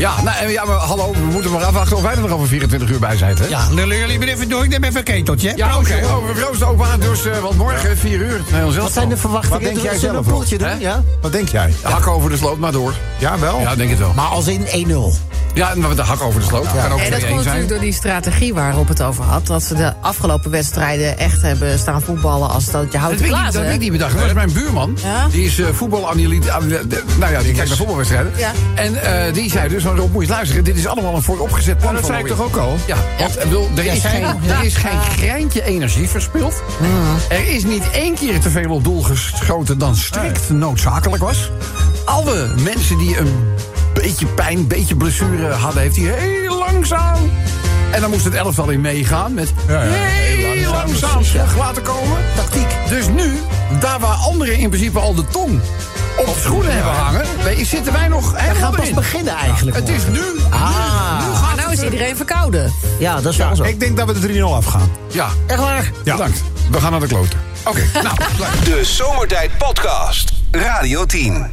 [0.00, 2.48] Ja, nou, en ja, maar hallo, we moeten maar afwachten of wij er nog over
[2.48, 3.46] 24 uur bij zijn, hè?
[3.46, 4.64] Ja, lullen jullie maar even door.
[4.64, 5.52] Ik neem even een keteltje.
[5.56, 5.92] Ja, oké.
[5.92, 6.06] hè.
[6.06, 8.40] Oh, we roosten ook waar, dus, eh, want morgen 4 uur.
[8.52, 9.62] Nee, ons Wat zijn de verwachtingen?
[9.62, 10.78] Wat denk jij zelf, een poeltje doen?
[10.78, 11.02] Ja?
[11.20, 11.74] Wat denk jij?
[11.82, 12.94] Hak over de sloot, maar door.
[13.18, 13.60] Ja, wel?
[13.60, 14.12] Ja, denk het wel.
[14.14, 15.16] Maar als in 1-0.
[15.54, 16.66] Ja, maar de hak over de sloot.
[16.72, 19.46] Kan ook En dat 2-1 komt natuurlijk door die strategie waar Rob het over had.
[19.46, 23.62] Dat ze de afgelopen wedstrijden echt hebben staan voetballen als dat je houdt Dat dat
[23.62, 24.16] weet ik niet bedacht.
[24.18, 24.98] Dat is mijn buurman.
[25.02, 25.26] Ja?
[25.28, 26.48] Die is eh voetbalanalyst.
[27.18, 28.32] Nou ja, die kijkt naar voetbalwedstrijden.
[28.36, 28.50] Ja.
[28.74, 30.64] En eh, die zei dus, Rob, moet je luisteren.
[30.64, 31.92] Dit is allemaal een vooropgezet plan.
[31.92, 32.76] dat van zei ik toch ook al?
[32.86, 36.62] Ja, want ik bedoel, er, is geen, er is geen greintje energie verspild.
[37.28, 41.50] Er is niet één keer te veel op doel geschoten dan strikt noodzakelijk was.
[42.04, 43.54] Alle mensen die een
[43.94, 45.82] beetje pijn, een beetje blessure hadden...
[45.82, 47.30] heeft hij heel langzaam...
[47.90, 51.22] En dan moest het elftal in meegaan met Ja, ja, heel, langzaam,
[51.58, 52.18] laten komen.
[52.36, 52.68] Tactiek.
[52.88, 53.32] Dus nu,
[53.78, 55.60] daar waar anderen in principe al de tong
[56.16, 57.24] op de schoenen hebben hangen...
[57.42, 59.76] wij- zitten wij nog We helemaal gaan pas beginnen eigenlijk.
[59.76, 60.22] Het is nu.
[60.50, 60.60] Ah.
[61.42, 62.72] Maar nou is iedereen verkouden.
[62.98, 63.62] Ja, dat is Ja, wel zo.
[63.62, 64.90] ik denk dat we de 3-0 afgaan.
[65.08, 65.90] Ja, Echt waar?
[66.04, 66.12] Ja.
[66.16, 66.42] bedankt.
[66.70, 67.40] We gaan naar de kloten.
[67.64, 68.16] Oké, nou.
[68.64, 70.32] De Zomertijd Podcast.
[70.50, 71.46] Radio 10.